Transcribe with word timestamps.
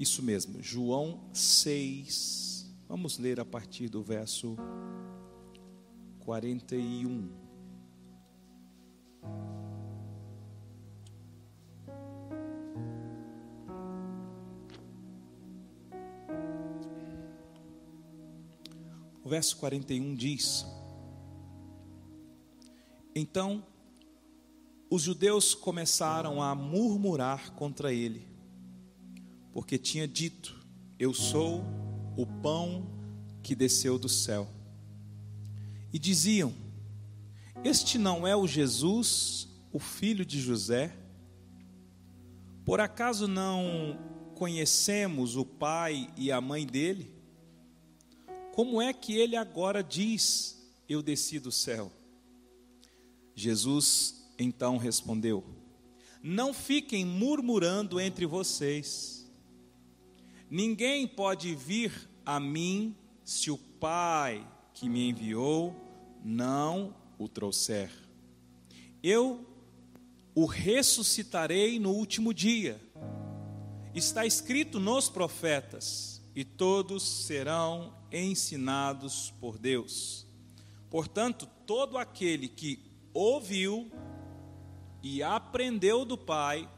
Isso 0.00 0.22
mesmo, 0.22 0.62
João 0.62 1.20
6. 1.30 2.74
Vamos 2.88 3.18
ler 3.18 3.38
a 3.38 3.44
partir 3.44 3.90
do 3.90 4.02
verso 4.02 4.56
41. 6.20 7.28
O 19.22 19.28
verso 19.28 19.58
41 19.58 20.14
diz: 20.14 20.64
Então 23.14 23.62
os 24.88 25.02
judeus 25.02 25.54
começaram 25.54 26.42
a 26.42 26.54
murmurar 26.54 27.52
contra 27.52 27.92
ele, 27.92 28.29
porque 29.52 29.78
tinha 29.78 30.06
dito: 30.06 30.64
Eu 30.98 31.12
sou 31.12 31.64
o 32.16 32.26
pão 32.26 32.86
que 33.42 33.54
desceu 33.54 33.98
do 33.98 34.08
céu. 34.08 34.48
E 35.92 35.98
diziam: 35.98 36.54
Este 37.64 37.98
não 37.98 38.26
é 38.26 38.34
o 38.36 38.46
Jesus, 38.46 39.48
o 39.72 39.78
filho 39.78 40.24
de 40.24 40.40
José? 40.40 40.96
Por 42.64 42.80
acaso 42.80 43.26
não 43.26 43.98
conhecemos 44.34 45.36
o 45.36 45.44
pai 45.44 46.12
e 46.16 46.30
a 46.30 46.40
mãe 46.40 46.66
dele? 46.66 47.12
Como 48.52 48.80
é 48.80 48.92
que 48.92 49.16
ele 49.16 49.36
agora 49.36 49.82
diz: 49.82 50.60
Eu 50.88 51.02
desci 51.02 51.38
do 51.38 51.50
céu? 51.50 51.90
Jesus 53.34 54.28
então 54.38 54.76
respondeu: 54.76 55.44
Não 56.22 56.52
fiquem 56.52 57.04
murmurando 57.04 58.00
entre 58.00 58.26
vocês. 58.26 59.19
Ninguém 60.50 61.06
pode 61.06 61.54
vir 61.54 62.10
a 62.26 62.40
mim 62.40 62.96
se 63.24 63.50
o 63.50 63.56
Pai 63.56 64.46
que 64.74 64.88
me 64.88 65.08
enviou 65.08 65.74
não 66.24 66.94
o 67.18 67.28
trouxer. 67.28 67.90
Eu 69.02 69.46
o 70.34 70.44
ressuscitarei 70.44 71.78
no 71.78 71.92
último 71.92 72.34
dia. 72.34 72.80
Está 73.94 74.26
escrito 74.26 74.78
nos 74.78 75.08
profetas, 75.08 76.20
e 76.34 76.44
todos 76.44 77.02
serão 77.02 77.92
ensinados 78.12 79.32
por 79.40 79.58
Deus. 79.58 80.26
Portanto, 80.88 81.46
todo 81.66 81.98
aquele 81.98 82.48
que 82.48 82.78
ouviu 83.12 83.90
e 85.02 85.22
aprendeu 85.22 86.04
do 86.04 86.16
Pai, 86.16 86.68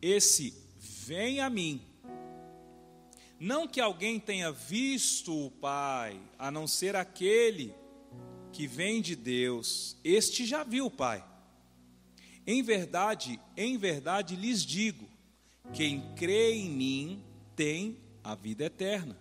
esse 0.00 0.54
vem 0.78 1.40
a 1.40 1.50
mim. 1.50 1.89
Não 3.40 3.66
que 3.66 3.80
alguém 3.80 4.20
tenha 4.20 4.52
visto 4.52 5.46
o 5.46 5.50
Pai, 5.50 6.20
a 6.38 6.50
não 6.50 6.66
ser 6.66 6.94
aquele 6.94 7.74
que 8.52 8.66
vem 8.66 9.00
de 9.00 9.16
Deus, 9.16 9.96
este 10.04 10.44
já 10.44 10.62
viu 10.62 10.84
o 10.84 10.90
Pai. 10.90 11.24
Em 12.46 12.62
verdade, 12.62 13.40
em 13.56 13.78
verdade 13.78 14.36
lhes 14.36 14.62
digo: 14.62 15.08
quem 15.72 16.12
crê 16.16 16.52
em 16.52 16.68
mim 16.68 17.24
tem 17.56 17.96
a 18.22 18.34
vida 18.34 18.64
eterna. 18.64 19.18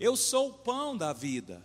Eu 0.00 0.16
sou 0.16 0.48
o 0.48 0.54
pão 0.54 0.96
da 0.96 1.12
vida. 1.12 1.62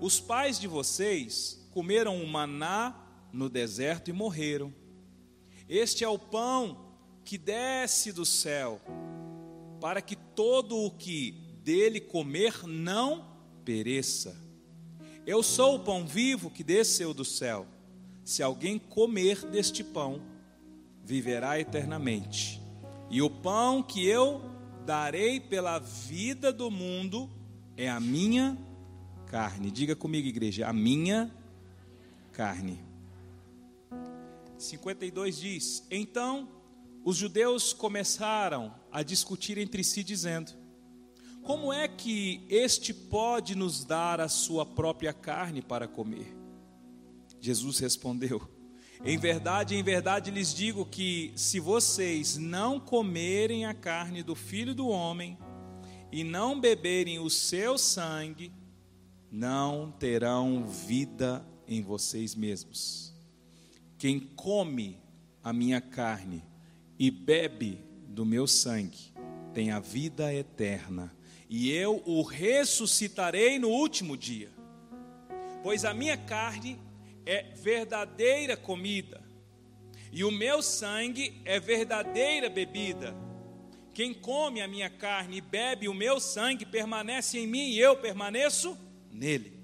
Os 0.00 0.18
pais 0.18 0.58
de 0.58 0.66
vocês 0.66 1.68
comeram 1.72 2.22
o 2.22 2.26
maná 2.26 2.96
no 3.30 3.50
deserto 3.50 4.08
e 4.08 4.12
morreram. 4.12 4.72
Este 5.68 6.02
é 6.02 6.08
o 6.08 6.18
pão 6.18 6.94
que 7.24 7.36
desce 7.36 8.10
do 8.10 8.24
céu, 8.24 8.80
para 9.80 10.00
que 10.02 10.16
todo 10.16 10.76
o 10.76 10.90
que 10.90 11.32
dele 11.62 12.00
comer 12.00 12.66
não 12.66 13.24
pereça. 13.64 14.36
Eu 15.26 15.42
sou 15.42 15.76
o 15.76 15.80
pão 15.80 16.06
vivo 16.06 16.50
que 16.50 16.64
desceu 16.64 17.12
do 17.12 17.24
céu. 17.24 17.66
Se 18.24 18.42
alguém 18.42 18.78
comer 18.78 19.44
deste 19.46 19.84
pão, 19.84 20.22
viverá 21.04 21.60
eternamente. 21.60 22.60
E 23.10 23.22
o 23.22 23.30
pão 23.30 23.82
que 23.82 24.06
eu 24.06 24.40
darei 24.84 25.40
pela 25.40 25.78
vida 25.78 26.52
do 26.52 26.70
mundo 26.70 27.28
é 27.76 27.88
a 27.88 28.00
minha 28.00 28.56
carne. 29.26 29.70
Diga 29.70 29.94
comigo, 29.94 30.26
igreja, 30.26 30.66
a 30.66 30.72
minha 30.72 31.30
carne. 32.32 32.80
52 34.58 35.38
diz: 35.38 35.86
Então 35.90 36.48
os 37.04 37.16
judeus 37.16 37.72
começaram 37.72 38.74
a 38.90 39.02
discutir 39.02 39.58
entre 39.58 39.82
si, 39.82 40.02
dizendo: 40.02 40.52
Como 41.42 41.72
é 41.72 41.88
que 41.88 42.44
este 42.48 42.92
pode 42.92 43.54
nos 43.54 43.84
dar 43.84 44.20
a 44.20 44.28
sua 44.28 44.66
própria 44.66 45.12
carne 45.12 45.62
para 45.62 45.88
comer? 45.88 46.36
Jesus 47.40 47.78
respondeu: 47.78 48.40
Em 49.04 49.16
verdade, 49.16 49.74
em 49.74 49.82
verdade 49.82 50.30
lhes 50.30 50.52
digo 50.54 50.84
que 50.84 51.32
se 51.36 51.60
vocês 51.60 52.36
não 52.36 52.80
comerem 52.80 53.64
a 53.64 53.74
carne 53.74 54.22
do 54.22 54.34
filho 54.34 54.74
do 54.74 54.88
homem 54.88 55.38
e 56.10 56.24
não 56.24 56.60
beberem 56.60 57.18
o 57.18 57.30
seu 57.30 57.78
sangue, 57.78 58.52
não 59.30 59.92
terão 59.92 60.66
vida 60.66 61.46
em 61.66 61.82
vocês 61.82 62.34
mesmos. 62.34 63.14
Quem 63.98 64.18
come 64.18 64.98
a 65.42 65.52
minha 65.52 65.80
carne 65.80 66.42
e 66.98 67.10
bebe 67.10 67.80
do 68.08 68.26
meu 68.26 68.46
sangue 68.46 69.12
tem 69.54 69.70
a 69.70 69.80
vida 69.80 70.32
eterna, 70.32 71.14
e 71.48 71.70
eu 71.70 72.02
o 72.04 72.22
ressuscitarei 72.22 73.58
no 73.58 73.68
último 73.68 74.16
dia. 74.16 74.50
Pois 75.62 75.84
a 75.84 75.94
minha 75.94 76.16
carne 76.16 76.78
é 77.24 77.42
verdadeira 77.54 78.56
comida, 78.56 79.22
e 80.12 80.24
o 80.24 80.30
meu 80.30 80.62
sangue 80.62 81.40
é 81.44 81.58
verdadeira 81.58 82.48
bebida. 82.48 83.16
Quem 83.94 84.14
come 84.14 84.60
a 84.60 84.68
minha 84.68 84.88
carne 84.88 85.38
e 85.38 85.40
bebe 85.40 85.88
o 85.88 85.94
meu 85.94 86.20
sangue 86.20 86.64
permanece 86.64 87.38
em 87.38 87.46
mim 87.46 87.70
e 87.70 87.80
eu 87.80 87.96
permaneço 87.96 88.78
nele. 89.10 89.58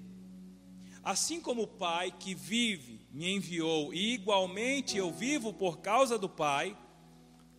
Assim 1.01 1.39
como 1.39 1.63
o 1.63 1.67
Pai 1.67 2.13
que 2.19 2.35
vive 2.35 3.07
me 3.11 3.33
enviou, 3.33 3.93
e 3.93 4.13
igualmente 4.13 4.97
eu 4.97 5.11
vivo 5.11 5.53
por 5.53 5.77
causa 5.77 6.17
do 6.17 6.27
Pai, 6.27 6.75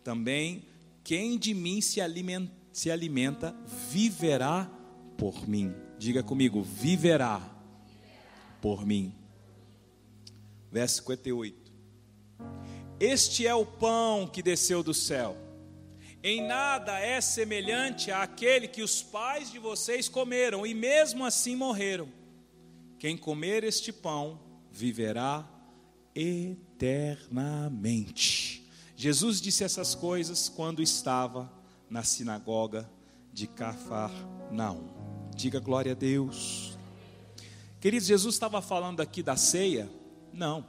também 0.07 0.63
quem 1.03 1.37
de 1.37 1.53
mim 1.53 1.81
se 1.81 1.99
alimenta, 1.99 2.49
se 2.71 2.89
alimenta 2.89 3.53
viverá 3.89 4.71
por 5.17 5.45
mim. 5.45 5.75
Diga 5.99 6.23
comigo, 6.23 6.63
viverá 6.63 7.41
por 8.61 8.85
mim. 8.85 9.13
Verso 10.71 10.99
58. 10.99 11.73
Este 12.97 13.45
é 13.45 13.53
o 13.53 13.65
pão 13.65 14.25
que 14.25 14.41
desceu 14.41 14.81
do 14.81 14.93
céu. 14.93 15.35
Em 16.23 16.47
nada 16.47 16.97
é 16.97 17.19
semelhante 17.19 18.09
àquele 18.09 18.69
que 18.69 18.81
os 18.81 19.03
pais 19.03 19.51
de 19.51 19.59
vocês 19.59 20.07
comeram 20.07 20.65
e 20.65 20.73
mesmo 20.73 21.25
assim 21.25 21.53
morreram. 21.53 22.07
Quem 22.97 23.17
comer 23.17 23.65
este 23.65 23.91
pão 23.91 24.39
viverá 24.71 25.45
eternamente. 26.15 28.46
Jesus 28.99 29.39
disse 29.39 29.63
essas 29.63 29.93
coisas 29.93 30.49
quando 30.49 30.81
estava 30.81 31.47
na 31.87 32.01
sinagoga 32.01 32.89
de 33.31 33.45
Cafarnaum. 33.45 34.89
Diga 35.35 35.59
glória 35.59 35.91
a 35.91 35.95
Deus. 35.95 36.75
Queridos, 37.79 38.07
Jesus 38.07 38.33
estava 38.33 38.59
falando 38.59 38.99
aqui 38.99 39.21
da 39.21 39.37
ceia? 39.37 39.87
Não. 40.33 40.65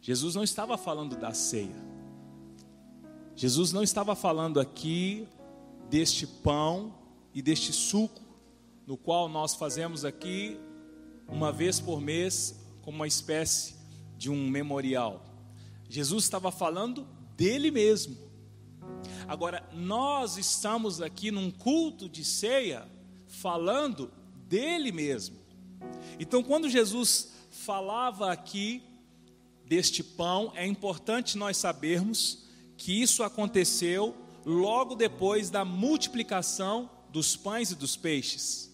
Jesus 0.00 0.34
não 0.34 0.42
estava 0.42 0.78
falando 0.78 1.16
da 1.16 1.34
ceia. 1.34 1.76
Jesus 3.36 3.72
não 3.72 3.82
estava 3.82 4.16
falando 4.16 4.58
aqui 4.58 5.28
deste 5.90 6.26
pão 6.26 6.94
e 7.34 7.42
deste 7.42 7.74
suco, 7.74 8.22
no 8.86 8.96
qual 8.96 9.28
nós 9.28 9.54
fazemos 9.54 10.02
aqui 10.02 10.58
uma 11.28 11.52
vez 11.52 11.78
por 11.78 12.00
mês, 12.00 12.58
como 12.80 12.96
uma 12.96 13.06
espécie 13.06 13.74
de 14.16 14.30
um 14.30 14.48
memorial. 14.48 15.29
Jesus 15.90 16.22
estava 16.22 16.52
falando 16.52 17.04
dele 17.36 17.68
mesmo. 17.72 18.16
Agora, 19.26 19.68
nós 19.72 20.38
estamos 20.38 21.02
aqui 21.02 21.32
num 21.32 21.50
culto 21.50 22.08
de 22.08 22.24
ceia, 22.24 22.86
falando 23.26 24.08
dele 24.46 24.92
mesmo. 24.92 25.36
Então, 26.20 26.44
quando 26.44 26.70
Jesus 26.70 27.32
falava 27.50 28.30
aqui 28.30 28.84
deste 29.66 30.04
pão, 30.04 30.52
é 30.54 30.64
importante 30.64 31.36
nós 31.36 31.56
sabermos 31.56 32.44
que 32.76 33.02
isso 33.02 33.24
aconteceu 33.24 34.14
logo 34.46 34.94
depois 34.94 35.50
da 35.50 35.64
multiplicação 35.64 36.88
dos 37.10 37.34
pães 37.34 37.72
e 37.72 37.74
dos 37.74 37.96
peixes. 37.96 38.70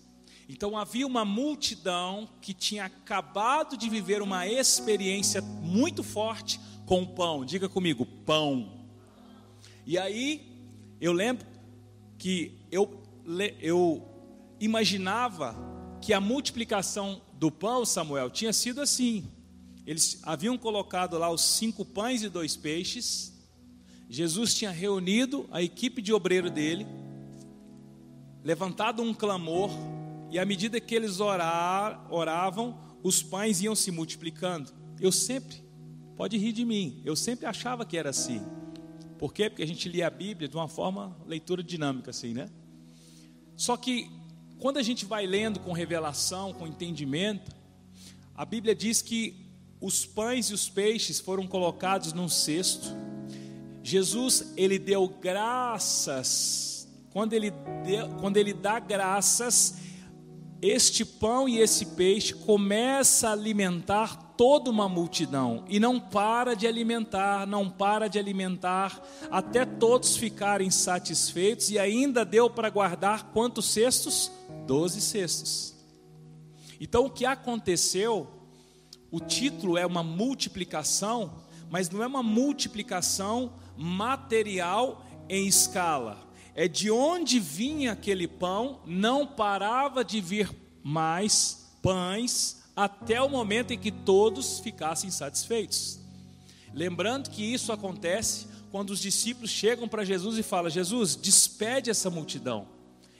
Então 0.48 0.76
havia 0.76 1.06
uma 1.06 1.24
multidão 1.24 2.28
que 2.40 2.54
tinha 2.54 2.84
acabado 2.84 3.76
de 3.76 3.88
viver 3.88 4.22
uma 4.22 4.46
experiência 4.46 5.40
muito 5.42 6.04
forte 6.04 6.60
com 6.86 7.04
pão. 7.04 7.44
Diga 7.44 7.68
comigo, 7.68 8.06
pão. 8.24 8.72
E 9.84 9.98
aí, 9.98 10.40
eu 11.00 11.12
lembro 11.12 11.46
que 12.16 12.52
eu, 12.70 13.02
eu 13.60 14.02
imaginava 14.58 15.54
que 16.00 16.12
a 16.12 16.20
multiplicação 16.20 17.20
do 17.34 17.50
pão, 17.50 17.84
Samuel, 17.84 18.30
tinha 18.30 18.52
sido 18.52 18.80
assim. 18.80 19.26
Eles 19.86 20.20
haviam 20.22 20.56
colocado 20.56 21.18
lá 21.18 21.30
os 21.30 21.42
cinco 21.42 21.84
pães 21.84 22.22
e 22.22 22.28
dois 22.28 22.56
peixes. 22.56 23.34
Jesus 24.08 24.54
tinha 24.54 24.70
reunido 24.70 25.48
a 25.50 25.62
equipe 25.62 26.00
de 26.00 26.12
obreiro 26.12 26.48
dele, 26.48 26.86
levantado 28.42 29.02
um 29.02 29.12
clamor, 29.12 29.70
e 30.30 30.38
à 30.38 30.44
medida 30.44 30.80
que 30.80 30.94
eles 30.94 31.18
orar, 31.18 32.06
oravam, 32.10 32.78
os 33.02 33.22
pães 33.22 33.60
iam 33.60 33.74
se 33.74 33.90
multiplicando. 33.90 34.72
Eu 35.00 35.10
sempre, 35.12 35.62
pode 36.16 36.36
rir 36.38 36.52
de 36.52 36.64
mim, 36.64 37.00
eu 37.04 37.14
sempre 37.14 37.46
achava 37.46 37.84
que 37.84 37.96
era 37.96 38.10
assim. 38.10 38.42
Por 39.18 39.32
quê? 39.32 39.48
Porque 39.48 39.62
a 39.62 39.66
gente 39.66 39.88
lia 39.88 40.06
a 40.06 40.10
Bíblia 40.10 40.48
de 40.48 40.56
uma 40.56 40.68
forma, 40.68 41.16
leitura 41.26 41.62
dinâmica 41.62 42.10
assim, 42.10 42.34
né? 42.34 42.48
Só 43.56 43.76
que 43.76 44.10
quando 44.58 44.78
a 44.78 44.82
gente 44.82 45.04
vai 45.04 45.26
lendo 45.26 45.60
com 45.60 45.72
revelação, 45.72 46.52
com 46.52 46.66
entendimento, 46.66 47.54
a 48.34 48.44
Bíblia 48.44 48.74
diz 48.74 49.02
que 49.02 49.46
os 49.80 50.06
pães 50.06 50.46
e 50.46 50.54
os 50.54 50.68
peixes 50.68 51.20
foram 51.20 51.46
colocados 51.46 52.12
num 52.12 52.28
cesto. 52.28 52.88
Jesus, 53.82 54.52
ele 54.56 54.78
deu 54.78 55.06
graças. 55.08 56.88
Quando 57.10 57.32
ele, 57.32 57.50
deu, 57.84 58.08
quando 58.20 58.36
ele 58.36 58.52
dá 58.52 58.78
graças, 58.78 59.76
este 60.60 61.04
pão 61.04 61.48
e 61.48 61.58
esse 61.58 61.86
peixe 61.86 62.34
começa 62.34 63.28
a 63.28 63.32
alimentar 63.32 64.25
toda 64.36 64.70
uma 64.70 64.88
multidão 64.88 65.64
e 65.68 65.80
não 65.80 65.98
para 65.98 66.54
de 66.54 66.66
alimentar, 66.66 67.46
não 67.46 67.70
para 67.70 68.08
de 68.08 68.18
alimentar, 68.18 69.02
até 69.30 69.64
todos 69.64 70.16
ficarem 70.16 70.70
satisfeitos 70.70 71.70
e 71.70 71.78
ainda 71.78 72.24
deu 72.24 72.50
para 72.50 72.70
guardar 72.70 73.30
quantos 73.32 73.66
cestos? 73.66 74.30
Doze 74.66 75.00
cestos. 75.00 75.74
Então 76.80 77.06
o 77.06 77.10
que 77.10 77.24
aconteceu? 77.24 78.28
O 79.10 79.20
título 79.20 79.78
é 79.78 79.86
uma 79.86 80.02
multiplicação, 80.02 81.32
mas 81.70 81.88
não 81.88 82.02
é 82.02 82.06
uma 82.06 82.22
multiplicação 82.22 83.52
material 83.76 85.04
em 85.28 85.46
escala. 85.46 86.26
É 86.54 86.66
de 86.66 86.90
onde 86.90 87.38
vinha 87.38 87.92
aquele 87.92 88.26
pão, 88.26 88.80
não 88.84 89.26
parava 89.26 90.04
de 90.04 90.20
vir 90.20 90.50
mais 90.82 91.78
pães 91.82 92.65
até 92.76 93.22
o 93.22 93.28
momento 93.28 93.72
em 93.72 93.78
que 93.78 93.90
todos 93.90 94.60
ficassem 94.60 95.10
satisfeitos. 95.10 95.98
Lembrando 96.74 97.30
que 97.30 97.42
isso 97.42 97.72
acontece 97.72 98.46
quando 98.70 98.90
os 98.90 99.00
discípulos 99.00 99.50
chegam 99.50 99.88
para 99.88 100.04
Jesus 100.04 100.36
e 100.36 100.42
falam: 100.42 100.68
Jesus, 100.68 101.16
despede 101.16 101.88
essa 101.88 102.10
multidão. 102.10 102.68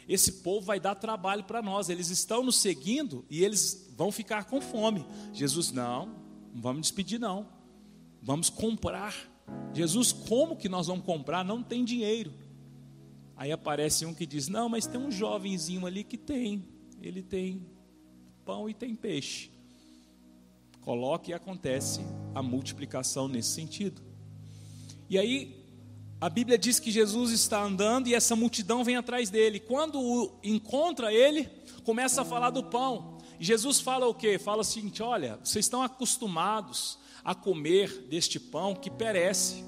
Esse 0.06 0.30
povo 0.34 0.66
vai 0.66 0.78
dar 0.78 0.94
trabalho 0.94 1.44
para 1.44 1.62
nós. 1.62 1.88
Eles 1.88 2.10
estão 2.10 2.42
nos 2.42 2.56
seguindo 2.56 3.24
e 3.30 3.42
eles 3.42 3.90
vão 3.96 4.12
ficar 4.12 4.44
com 4.44 4.60
fome. 4.60 5.04
Jesus, 5.32 5.72
não, 5.72 6.06
não 6.54 6.60
vamos 6.60 6.82
despedir, 6.82 7.18
não. 7.18 7.48
Vamos 8.22 8.50
comprar. 8.50 9.14
Jesus, 9.72 10.12
como 10.12 10.56
que 10.56 10.68
nós 10.68 10.86
vamos 10.86 11.04
comprar? 11.04 11.44
Não 11.44 11.62
tem 11.62 11.84
dinheiro. 11.84 12.32
Aí 13.36 13.50
aparece 13.50 14.04
um 14.04 14.14
que 14.14 14.26
diz: 14.26 14.48
Não, 14.48 14.68
mas 14.68 14.86
tem 14.86 15.00
um 15.00 15.10
jovenzinho 15.10 15.86
ali 15.86 16.04
que 16.04 16.16
tem. 16.16 16.64
Ele 17.00 17.22
tem 17.22 17.66
pão 18.46 18.70
e 18.70 18.72
tem 18.72 18.94
peixe. 18.94 19.50
Coloque 20.82 21.32
e 21.32 21.34
acontece 21.34 22.00
a 22.32 22.40
multiplicação 22.40 23.26
nesse 23.26 23.50
sentido. 23.50 24.00
E 25.10 25.18
aí, 25.18 25.66
a 26.20 26.30
Bíblia 26.30 26.56
diz 26.56 26.78
que 26.78 26.92
Jesus 26.92 27.32
está 27.32 27.60
andando 27.60 28.06
e 28.06 28.14
essa 28.14 28.36
multidão 28.36 28.84
vem 28.84 28.94
atrás 28.96 29.30
dele. 29.30 29.58
Quando 29.58 30.32
encontra 30.44 31.12
ele, 31.12 31.50
começa 31.84 32.22
a 32.22 32.24
falar 32.24 32.50
do 32.50 32.62
pão. 32.62 33.18
E 33.40 33.44
Jesus 33.44 33.80
fala 33.80 34.06
o 34.06 34.14
quê? 34.14 34.38
Fala 34.38 34.60
o 34.60 34.64
seguinte: 34.64 35.02
olha, 35.02 35.40
vocês 35.42 35.64
estão 35.64 35.82
acostumados 35.82 37.00
a 37.24 37.34
comer 37.34 38.06
deste 38.08 38.38
pão 38.38 38.76
que 38.76 38.88
perece. 38.88 39.64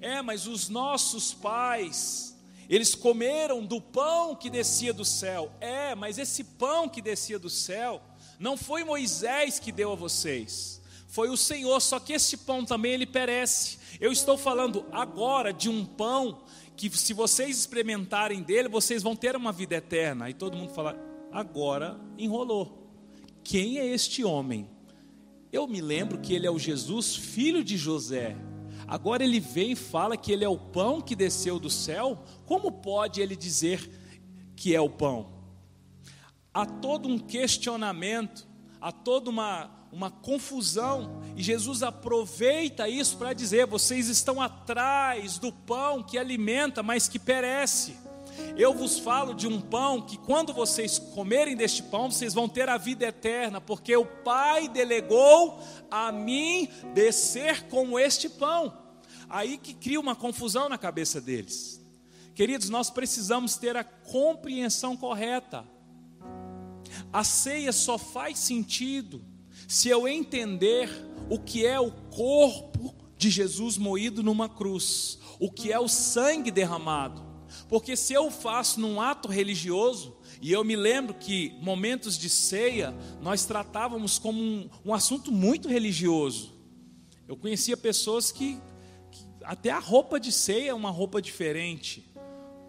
É, 0.00 0.22
mas 0.22 0.46
os 0.46 0.70
nossos 0.70 1.34
pais 1.34 2.35
eles 2.68 2.94
comeram 2.94 3.64
do 3.64 3.80
pão 3.80 4.34
que 4.34 4.50
descia 4.50 4.92
do 4.92 5.04
céu. 5.04 5.50
É, 5.60 5.94
mas 5.94 6.18
esse 6.18 6.42
pão 6.42 6.88
que 6.88 7.00
descia 7.00 7.38
do 7.38 7.50
céu 7.50 8.02
não 8.38 8.56
foi 8.56 8.84
Moisés 8.84 9.58
que 9.58 9.72
deu 9.72 9.92
a 9.92 9.94
vocês. 9.94 10.80
Foi 11.06 11.28
o 11.30 11.36
Senhor, 11.36 11.80
só 11.80 11.98
que 11.98 12.12
esse 12.12 12.36
pão 12.38 12.64
também 12.64 12.92
ele 12.92 13.06
perece. 13.06 13.78
Eu 14.00 14.12
estou 14.12 14.36
falando 14.36 14.84
agora 14.92 15.52
de 15.52 15.68
um 15.68 15.84
pão 15.84 16.42
que 16.76 16.90
se 16.90 17.14
vocês 17.14 17.58
experimentarem 17.58 18.42
dele, 18.42 18.68
vocês 18.68 19.02
vão 19.02 19.16
ter 19.16 19.34
uma 19.34 19.52
vida 19.52 19.76
eterna. 19.76 20.28
E 20.28 20.34
todo 20.34 20.56
mundo 20.56 20.74
fala: 20.74 20.98
"Agora 21.32 21.98
enrolou. 22.18 22.90
Quem 23.42 23.78
é 23.78 23.86
este 23.86 24.24
homem?" 24.24 24.68
Eu 25.52 25.66
me 25.66 25.80
lembro 25.80 26.18
que 26.18 26.34
ele 26.34 26.46
é 26.46 26.50
o 26.50 26.58
Jesus, 26.58 27.16
filho 27.16 27.64
de 27.64 27.76
José. 27.78 28.36
Agora 28.88 29.24
ele 29.24 29.40
vem 29.40 29.72
e 29.72 29.76
fala 29.76 30.16
que 30.16 30.30
ele 30.32 30.44
é 30.44 30.48
o 30.48 30.58
pão 30.58 31.00
que 31.00 31.16
desceu 31.16 31.58
do 31.58 31.68
céu. 31.68 32.22
Como 32.44 32.70
pode 32.70 33.20
ele 33.20 33.34
dizer 33.34 33.90
que 34.54 34.74
é 34.74 34.80
o 34.80 34.88
pão? 34.88 35.34
Há 36.54 36.64
todo 36.64 37.08
um 37.08 37.18
questionamento, 37.18 38.46
há 38.80 38.92
toda 38.92 39.28
uma, 39.28 39.70
uma 39.92 40.10
confusão, 40.10 41.20
e 41.36 41.42
Jesus 41.42 41.82
aproveita 41.82 42.88
isso 42.88 43.16
para 43.16 43.32
dizer: 43.32 43.66
vocês 43.66 44.08
estão 44.08 44.40
atrás 44.40 45.38
do 45.38 45.52
pão 45.52 46.02
que 46.02 46.16
alimenta, 46.16 46.82
mas 46.82 47.08
que 47.08 47.18
perece. 47.18 48.05
Eu 48.56 48.72
vos 48.74 48.98
falo 48.98 49.34
de 49.34 49.46
um 49.46 49.60
pão 49.60 50.02
que, 50.02 50.16
quando 50.18 50.52
vocês 50.52 50.98
comerem 50.98 51.56
deste 51.56 51.82
pão, 51.82 52.10
vocês 52.10 52.34
vão 52.34 52.48
ter 52.48 52.68
a 52.68 52.76
vida 52.76 53.06
eterna, 53.06 53.60
porque 53.60 53.96
o 53.96 54.06
Pai 54.06 54.68
delegou 54.68 55.60
a 55.90 56.10
mim 56.10 56.68
descer 56.94 57.64
com 57.68 57.98
este 57.98 58.28
pão. 58.28 58.72
Aí 59.28 59.58
que 59.58 59.74
cria 59.74 60.00
uma 60.00 60.14
confusão 60.14 60.68
na 60.68 60.78
cabeça 60.78 61.20
deles. 61.20 61.84
Queridos, 62.34 62.68
nós 62.68 62.90
precisamos 62.90 63.56
ter 63.56 63.76
a 63.76 63.84
compreensão 63.84 64.96
correta. 64.96 65.64
A 67.12 67.24
ceia 67.24 67.72
só 67.72 67.98
faz 67.98 68.38
sentido 68.38 69.24
se 69.66 69.88
eu 69.88 70.06
entender 70.06 70.88
o 71.30 71.38
que 71.38 71.66
é 71.66 71.80
o 71.80 71.90
corpo 71.90 72.94
de 73.16 73.30
Jesus 73.30 73.76
moído 73.78 74.22
numa 74.22 74.48
cruz, 74.48 75.18
o 75.40 75.50
que 75.50 75.72
é 75.72 75.80
o 75.80 75.88
sangue 75.88 76.50
derramado. 76.50 77.25
Porque 77.68 77.96
se 77.96 78.12
eu 78.12 78.30
faço 78.30 78.80
num 78.80 79.00
ato 79.00 79.28
religioso, 79.28 80.16
e 80.40 80.52
eu 80.52 80.62
me 80.62 80.76
lembro 80.76 81.14
que 81.14 81.54
momentos 81.60 82.18
de 82.18 82.28
ceia 82.28 82.94
nós 83.20 83.44
tratávamos 83.44 84.18
como 84.18 84.40
um, 84.40 84.68
um 84.84 84.94
assunto 84.94 85.32
muito 85.32 85.68
religioso. 85.68 86.54
Eu 87.26 87.36
conhecia 87.36 87.76
pessoas 87.76 88.30
que, 88.30 88.60
que, 89.10 89.24
até 89.42 89.70
a 89.70 89.78
roupa 89.78 90.20
de 90.20 90.30
ceia 90.30 90.70
é 90.70 90.74
uma 90.74 90.90
roupa 90.90 91.20
diferente. 91.20 92.08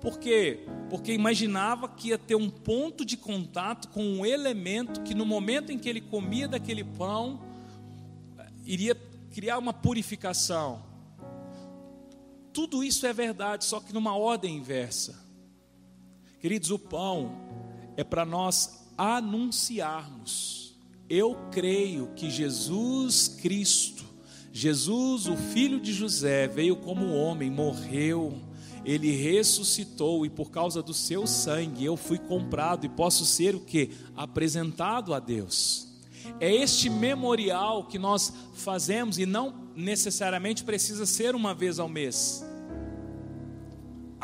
Por 0.01 0.19
quê? 0.19 0.65
Porque 0.89 1.11
imaginava 1.11 1.87
que 1.87 2.09
ia 2.09 2.17
ter 2.17 2.35
um 2.35 2.49
ponto 2.49 3.03
de 3.03 3.17
contato 3.17 3.89
com 3.89 4.03
um 4.03 4.25
elemento 4.25 5.01
que 5.01 5.13
no 5.13 5.25
momento 5.25 5.71
em 5.71 5.77
que 5.77 5.89
ele 5.89 6.01
comia 6.01 6.47
daquele 6.47 6.83
pão, 6.83 7.41
iria 8.65 8.95
criar 9.31 9.57
uma 9.57 9.73
purificação. 9.73 10.86
Tudo 12.57 12.83
isso 12.83 13.05
é 13.05 13.13
verdade, 13.13 13.65
só 13.65 13.79
que 13.79 13.93
numa 13.93 14.17
ordem 14.17 14.55
inversa. 14.55 15.23
Queridos, 16.41 16.71
o 16.71 16.79
pão 16.79 17.31
é 17.95 18.03
para 18.03 18.25
nós 18.25 18.83
anunciarmos. 18.97 20.75
Eu 21.07 21.37
creio 21.51 22.07
que 22.15 22.31
Jesus 22.31 23.27
Cristo, 23.27 24.03
Jesus, 24.51 25.27
o 25.27 25.37
filho 25.37 25.79
de 25.79 25.93
José, 25.93 26.47
veio 26.47 26.75
como 26.77 27.13
homem, 27.13 27.51
morreu, 27.51 28.41
ele 28.83 29.11
ressuscitou 29.11 30.25
e 30.25 30.29
por 30.29 30.49
causa 30.49 30.81
do 30.81 30.95
seu 30.95 31.27
sangue 31.27 31.85
eu 31.85 31.95
fui 31.95 32.17
comprado 32.17 32.87
e 32.87 32.89
posso 32.89 33.23
ser 33.23 33.53
o 33.53 33.59
que? 33.59 33.91
Apresentado 34.15 35.13
a 35.13 35.19
Deus. 35.19 35.89
É 36.39 36.51
este 36.51 36.89
memorial 36.89 37.83
que 37.83 37.99
nós 37.99 38.33
fazemos 38.55 39.19
e 39.19 39.27
não 39.27 39.53
necessariamente 39.75 40.63
precisa 40.63 41.05
ser 41.05 41.35
uma 41.35 41.53
vez 41.53 41.77
ao 41.77 41.87
mês 41.87 42.46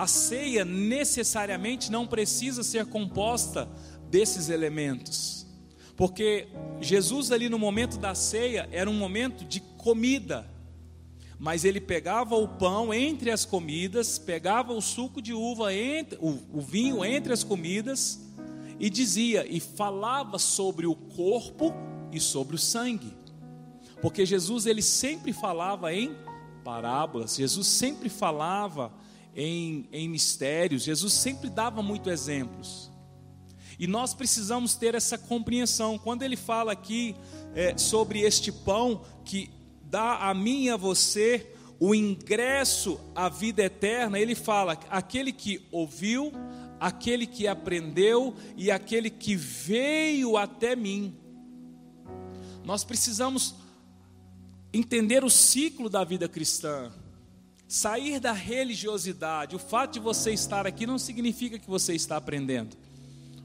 a 0.04 0.08
ceia 0.08 0.66
necessariamente 0.66 1.90
não 1.90 2.06
precisa 2.06 2.62
ser 2.62 2.86
composta 2.88 3.70
desses 4.10 4.50
elementos. 4.50 5.48
Porque 5.96 6.50
Jesus, 6.82 7.32
ali 7.32 7.48
no 7.48 7.58
momento 7.58 7.98
da 7.98 8.14
ceia, 8.14 8.68
era 8.72 8.90
um 8.90 8.94
momento 8.94 9.46
de 9.46 9.62
comida. 9.62 10.46
Mas 11.40 11.64
ele 11.64 11.80
pegava 11.80 12.36
o 12.36 12.48
pão 12.50 12.94
entre 12.94 13.32
as 13.32 13.46
comidas, 13.46 14.20
pegava 14.20 14.74
o 14.74 14.82
suco 14.82 15.22
de 15.22 15.34
uva, 15.34 15.74
entre, 15.74 16.18
o, 16.22 16.38
o 16.52 16.60
vinho 16.60 17.04
entre 17.06 17.32
as 17.32 17.44
comidas, 17.44 18.20
e 18.78 18.90
dizia, 18.90 19.46
e 19.50 19.62
falava 19.62 20.38
sobre 20.38 20.86
o 20.86 20.96
corpo 20.96 21.74
e 22.12 22.20
sobre 22.20 22.58
o 22.58 22.60
sangue. 22.60 23.14
Porque 24.02 24.26
Jesus, 24.26 24.66
ele 24.66 24.82
sempre 24.82 25.32
falava 25.32 25.94
em 25.94 26.14
parábolas, 26.62 27.38
Jesus 27.38 27.68
sempre 27.68 28.10
falava 28.10 28.92
em, 29.36 29.88
em 29.92 30.08
mistérios, 30.08 30.84
Jesus 30.84 31.14
sempre 31.14 31.50
dava 31.50 31.82
muito 31.82 32.10
exemplos. 32.10 32.92
E 33.80 33.88
nós 33.88 34.14
precisamos 34.14 34.76
ter 34.76 34.96
essa 34.96 35.18
compreensão. 35.18 35.98
Quando 35.98 36.24
ele 36.24 36.38
fala 36.38 36.72
aqui 36.72 37.16
é, 37.56 37.78
sobre 37.78 38.20
este 38.22 38.52
pão 38.52 39.04
que 39.26 39.50
dá 39.84 40.30
a 40.30 40.34
mim 40.34 40.66
e 40.66 40.70
a 40.70 40.78
você 40.78 41.54
o 41.80 41.94
ingresso 41.94 43.00
à 43.14 43.28
vida 43.28 43.64
eterna, 43.64 44.18
ele 44.18 44.36
fala: 44.36 44.80
aquele 44.90 45.34
que 45.34 45.68
ouviu, 45.72 46.32
aquele 46.80 47.28
que 47.28 47.46
aprendeu 47.46 48.36
e 48.56 48.72
aquele 48.72 49.10
que 49.10 49.36
veio 49.36 50.38
até 50.38 50.76
mim. 50.76 51.14
Nós 52.64 52.84
precisamos 52.84 53.56
entender 54.72 55.24
o 55.24 55.30
ciclo 55.30 55.90
da 55.90 56.04
vida 56.04 56.30
cristã, 56.30 56.92
sair 57.74 58.20
da 58.20 58.32
religiosidade. 58.32 59.56
O 59.56 59.60
fato 59.60 59.94
de 59.94 60.00
você 60.00 60.32
estar 60.32 60.68
aqui 60.68 60.86
não 60.86 61.00
significa 61.00 61.58
que 61.58 61.68
você 61.68 61.96
está 61.96 62.18
aprendendo. 62.18 62.78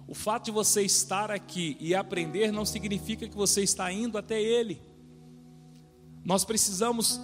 O 0.06 0.14
fato 0.14 0.44
de 0.44 0.50
você 0.50 0.82
estar 0.82 1.30
aqui 1.30 1.78
e 1.80 1.94
aprender 1.94 2.52
não 2.52 2.66
significa 2.66 3.26
que 3.26 3.35
você 3.35 3.62
está 3.62 3.90
indo 3.90 4.18
até 4.18 4.38
Ele. 4.38 4.82
Nós 6.23 6.44
precisamos 6.44 7.18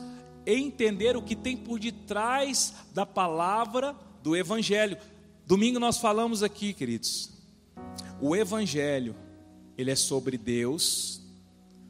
entender 0.47 1.15
o 1.15 1.21
que 1.21 1.37
tem 1.37 1.59
por 1.59 1.79
detrás 1.79 2.73
da 2.95 3.05
palavra 3.05 3.95
do 4.23 4.35
Evangelho. 4.35 4.97
Domingo 5.47 5.79
nós 5.79 5.99
falamos 5.99 6.43
aqui, 6.43 6.73
queridos. 6.73 7.31
O 8.19 8.35
Evangelho, 8.35 9.15
ele 9.77 9.91
é 9.91 9.97
sobre 9.97 10.39
Deus, 10.39 11.21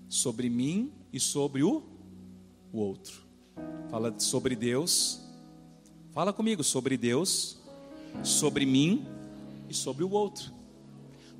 sobre 0.09 0.50
mim 0.50 0.90
e 1.12 1.21
sobre 1.21 1.62
o, 1.62 1.85
o 2.73 2.80
outro. 2.80 3.24
Fala 3.90 4.14
sobre 4.18 4.56
Deus. 4.56 5.20
Fala 6.12 6.32
comigo 6.32 6.62
sobre 6.62 6.96
Deus, 6.96 7.58
sobre 8.23 8.64
mim 8.64 9.06
e 9.68 9.75
sobre 9.75 10.04
o 10.04 10.11
outro 10.11 10.54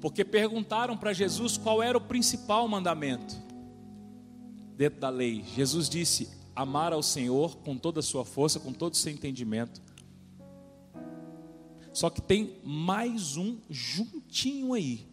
porque 0.05 0.23
perguntaram 0.23 0.99
para 0.99 1.15
Jesus 1.15 1.57
qual 1.57 1.83
era 1.83 1.97
o 1.97 2.01
principal 2.03 2.69
mandamento 2.69 3.35
dentro 4.77 5.01
da 5.01 5.09
lei. 5.09 5.43
Jesus 5.57 5.89
disse: 5.89 6.29
amar 6.55 6.93
ao 6.93 7.03
Senhor 7.03 7.57
com 7.65 7.79
toda 7.79 8.01
a 8.01 8.03
sua 8.03 8.23
força, 8.23 8.61
com 8.61 8.71
todo 8.71 8.93
o 8.93 8.97
seu 8.99 9.11
entendimento. 9.11 9.81
Só 11.91 12.11
que 12.11 12.21
tem 12.21 12.59
mais 12.63 13.39
um 13.39 13.57
juntinho 13.71 14.75
aí, 14.75 15.09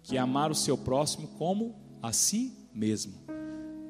que 0.00 0.16
é 0.16 0.20
amar 0.20 0.52
o 0.52 0.54
seu 0.54 0.78
próximo 0.78 1.26
como 1.36 1.74
a 2.00 2.12
si 2.12 2.52
mesmo. 2.72 3.23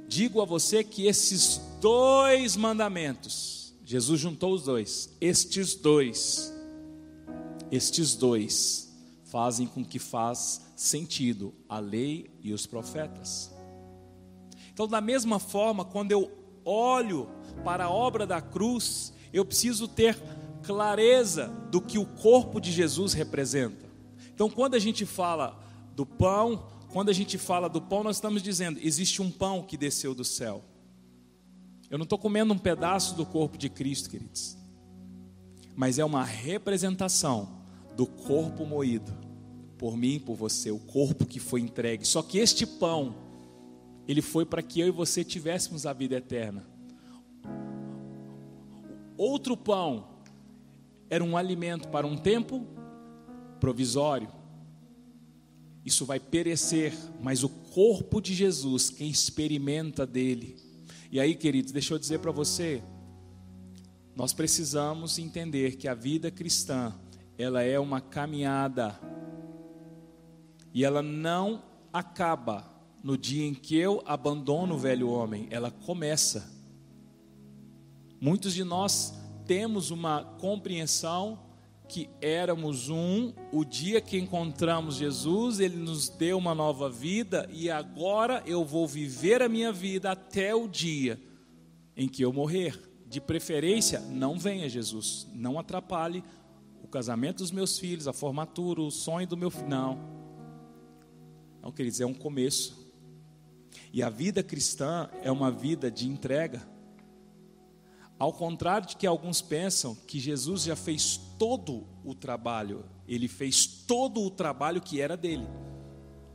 Digo 0.08 0.40
a 0.40 0.44
você 0.44 0.84
que 0.84 1.06
esses 1.06 1.60
dois 1.80 2.56
mandamentos, 2.56 3.74
Jesus 3.84 4.20
juntou 4.20 4.54
os 4.54 4.64
dois, 4.64 5.10
estes 5.20 5.74
dois, 5.74 6.52
estes 7.70 8.14
dois 8.14 8.92
fazem 9.24 9.66
com 9.66 9.84
que 9.84 9.98
faz 9.98 10.62
sentido 10.76 11.52
a 11.68 11.78
lei 11.78 12.30
e 12.42 12.52
os 12.52 12.66
profetas. 12.66 13.52
Então, 14.72 14.88
da 14.88 15.00
mesma 15.00 15.38
forma, 15.38 15.84
quando 15.84 16.12
eu 16.12 16.30
olho 16.64 17.28
para 17.64 17.84
a 17.84 17.90
obra 17.90 18.26
da 18.26 18.40
cruz, 18.40 19.12
eu 19.32 19.44
preciso 19.44 19.86
ter 19.86 20.16
clareza 20.62 21.48
do 21.70 21.80
que 21.80 21.98
o 21.98 22.06
corpo 22.06 22.60
de 22.60 22.72
Jesus 22.72 23.12
representa. 23.12 23.84
Então, 24.34 24.48
quando 24.48 24.74
a 24.74 24.78
gente 24.78 25.04
fala 25.04 25.60
do 25.94 26.04
pão, 26.04 26.66
quando 26.94 27.08
a 27.08 27.12
gente 27.12 27.36
fala 27.36 27.68
do 27.68 27.82
pão, 27.82 28.04
nós 28.04 28.18
estamos 28.18 28.40
dizendo: 28.40 28.78
existe 28.80 29.20
um 29.20 29.28
pão 29.28 29.64
que 29.64 29.76
desceu 29.76 30.14
do 30.14 30.24
céu. 30.24 30.62
Eu 31.90 31.98
não 31.98 32.04
estou 32.04 32.16
comendo 32.16 32.54
um 32.54 32.58
pedaço 32.58 33.16
do 33.16 33.26
corpo 33.26 33.58
de 33.58 33.68
Cristo, 33.68 34.08
queridos, 34.08 34.56
mas 35.74 35.98
é 35.98 36.04
uma 36.04 36.22
representação 36.22 37.64
do 37.96 38.06
corpo 38.06 38.64
moído 38.64 39.12
por 39.76 39.96
mim, 39.96 40.20
por 40.20 40.36
você, 40.36 40.70
o 40.70 40.78
corpo 40.78 41.26
que 41.26 41.40
foi 41.40 41.60
entregue. 41.60 42.06
Só 42.06 42.22
que 42.22 42.38
este 42.38 42.64
pão, 42.64 43.16
ele 44.06 44.22
foi 44.22 44.46
para 44.46 44.62
que 44.62 44.78
eu 44.78 44.86
e 44.86 44.92
você 44.92 45.24
tivéssemos 45.24 45.86
a 45.86 45.92
vida 45.92 46.14
eterna. 46.14 46.64
Outro 49.16 49.56
pão 49.56 50.06
era 51.10 51.24
um 51.24 51.36
alimento 51.36 51.88
para 51.88 52.06
um 52.06 52.16
tempo 52.16 52.64
provisório. 53.58 54.43
Isso 55.84 56.06
vai 56.06 56.18
perecer, 56.18 56.94
mas 57.20 57.44
o 57.44 57.48
corpo 57.48 58.20
de 58.20 58.32
Jesus, 58.32 58.88
quem 58.88 59.10
experimenta 59.10 60.06
dele. 60.06 60.56
E 61.12 61.20
aí, 61.20 61.34
queridos, 61.34 61.72
deixa 61.72 61.92
eu 61.92 61.98
dizer 61.98 62.20
para 62.20 62.32
você, 62.32 62.82
nós 64.16 64.32
precisamos 64.32 65.18
entender 65.18 65.76
que 65.76 65.86
a 65.86 65.94
vida 65.94 66.30
cristã, 66.30 66.94
ela 67.36 67.62
é 67.62 67.78
uma 67.78 68.00
caminhada 68.00 68.98
e 70.72 70.84
ela 70.84 71.02
não 71.02 71.62
acaba 71.92 72.72
no 73.02 73.18
dia 73.18 73.46
em 73.46 73.54
que 73.54 73.76
eu 73.76 74.02
abandono 74.06 74.76
o 74.76 74.78
velho 74.78 75.10
homem, 75.10 75.46
ela 75.50 75.70
começa. 75.70 76.50
Muitos 78.20 78.54
de 78.54 78.64
nós 78.64 79.12
temos 79.46 79.90
uma 79.90 80.24
compreensão 80.24 81.38
que 81.88 82.08
éramos 82.20 82.88
um, 82.88 83.32
o 83.52 83.64
dia 83.64 84.00
que 84.00 84.18
encontramos 84.18 84.96
Jesus, 84.96 85.60
ele 85.60 85.76
nos 85.76 86.08
deu 86.08 86.38
uma 86.38 86.54
nova 86.54 86.88
vida 86.90 87.48
e 87.52 87.70
agora 87.70 88.42
eu 88.46 88.64
vou 88.64 88.86
viver 88.86 89.42
a 89.42 89.48
minha 89.48 89.72
vida 89.72 90.10
até 90.10 90.54
o 90.54 90.66
dia 90.66 91.20
em 91.96 92.08
que 92.08 92.22
eu 92.22 92.32
morrer. 92.32 92.80
De 93.06 93.20
preferência, 93.20 94.00
não 94.00 94.38
venha 94.38 94.68
Jesus, 94.68 95.28
não 95.32 95.58
atrapalhe 95.58 96.24
o 96.82 96.88
casamento 96.88 97.38
dos 97.38 97.52
meus 97.52 97.78
filhos, 97.78 98.08
a 98.08 98.12
formatura, 98.12 98.80
o 98.80 98.90
sonho 98.90 99.26
do 99.26 99.36
meu 99.36 99.50
filho. 99.50 99.68
Não. 99.68 99.98
Não, 101.62 101.70
queridos, 101.70 102.00
é 102.00 102.06
um 102.06 102.14
começo. 102.14 102.84
E 103.92 104.02
a 104.02 104.08
vida 104.08 104.42
cristã 104.42 105.08
é 105.22 105.30
uma 105.30 105.50
vida 105.50 105.90
de 105.90 106.08
entrega. 106.08 106.73
Ao 108.18 108.32
contrário 108.32 108.86
de 108.86 108.96
que 108.96 109.06
alguns 109.06 109.42
pensam 109.42 109.94
que 109.94 110.20
Jesus 110.20 110.62
já 110.62 110.76
fez 110.76 111.20
todo 111.38 111.86
o 112.04 112.14
trabalho, 112.14 112.84
ele 113.08 113.28
fez 113.28 113.66
todo 113.66 114.22
o 114.22 114.30
trabalho 114.30 114.80
que 114.80 115.00
era 115.00 115.16
dele. 115.16 115.46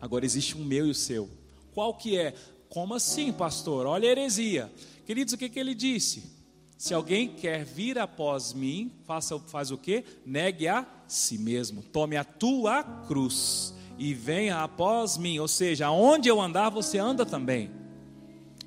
Agora 0.01 0.25
existe 0.25 0.57
um 0.57 0.63
meu 0.63 0.87
e 0.87 0.91
o 0.91 0.95
seu. 0.95 1.29
Qual 1.73 1.93
que 1.93 2.17
é? 2.17 2.33
Como 2.69 2.93
assim, 2.93 3.31
pastor? 3.31 3.85
Olha 3.85 4.07
a 4.07 4.11
heresia. 4.11 4.71
Queridos, 5.05 5.33
o 5.33 5.37
que, 5.37 5.49
que 5.49 5.59
ele 5.59 5.73
disse? 5.73 6.37
Se 6.77 6.93
alguém 6.93 7.27
quer 7.27 7.65
vir 7.65 7.97
após 7.97 8.53
mim, 8.53 8.91
faça, 9.03 9.37
faz 9.39 9.71
o 9.71 9.77
que? 9.77 10.03
Negue 10.25 10.67
a 10.67 10.87
si 11.07 11.37
mesmo. 11.37 11.81
Tome 11.81 12.15
a 12.15 12.23
tua 12.23 12.83
cruz 12.83 13.73
e 13.97 14.13
venha 14.13 14.63
após 14.63 15.17
mim, 15.17 15.39
ou 15.39 15.47
seja, 15.47 15.87
aonde 15.87 16.29
eu 16.29 16.39
andar, 16.39 16.69
você 16.69 16.97
anda 16.97 17.25
também. 17.25 17.69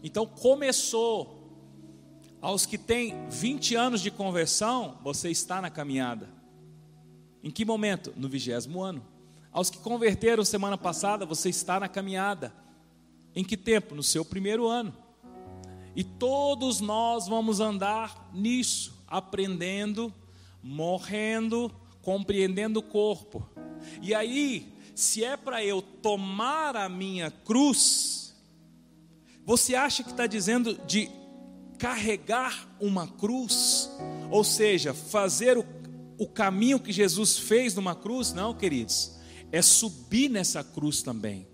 Então 0.03 0.27
começou. 0.27 1.42
Aos 2.43 2.67
que 2.67 2.77
têm 2.77 3.15
20 3.31 3.77
anos 3.77 4.01
de 4.01 4.11
conversão, 4.11 4.99
você 5.01 5.31
está 5.31 5.63
na 5.63 5.71
caminhada. 5.71 6.29
Em 7.41 7.53
que 7.53 7.65
momento? 7.65 8.13
No 8.17 8.29
vigésimo 8.29 8.83
ano. 8.83 9.01
Aos 9.53 9.71
que 9.71 9.79
converteram 9.79 10.45
semana 10.45 10.77
passada, 10.77 11.25
você 11.25 11.49
está 11.49 11.79
na 11.79 11.89
caminhada. 11.89 12.53
Em 13.33 13.45
que 13.45 13.57
tempo? 13.57 13.95
No 13.95 14.03
seu 14.03 14.25
primeiro 14.25 14.67
ano. 14.67 14.93
E 15.95 16.03
todos 16.03 16.81
nós 16.81 17.29
vamos 17.29 17.61
andar 17.61 18.29
nisso, 18.35 19.05
aprendendo, 19.07 20.13
morrendo, 20.61 21.71
compreendendo 22.03 22.81
o 22.81 22.83
corpo. 22.83 23.49
E 24.01 24.13
aí, 24.13 24.75
se 24.97 25.23
é 25.23 25.37
para 25.37 25.65
eu 25.65 25.81
tomar 25.81 26.77
a 26.77 26.89
minha 26.89 27.31
cruz, 27.31 28.35
você 29.45 29.77
acha 29.77 30.03
que 30.03 30.11
está 30.11 30.27
dizendo 30.27 30.75
de 30.89 31.09
carregar 31.83 32.73
uma 32.81 33.09
cruz? 33.09 33.91
Ou 34.31 34.45
seja, 34.45 34.95
fazer 34.95 35.59
o, 35.59 35.65
o 36.17 36.29
caminho 36.29 36.79
que 36.79 36.93
Jesus 36.93 37.37
fez 37.37 37.75
numa 37.75 37.93
cruz? 37.93 38.33
Não, 38.33 38.55
queridos, 38.55 39.17
é 39.51 39.61
subir 39.61 40.29
nessa 40.29 40.63
cruz 40.63 41.03
também. 41.03 41.49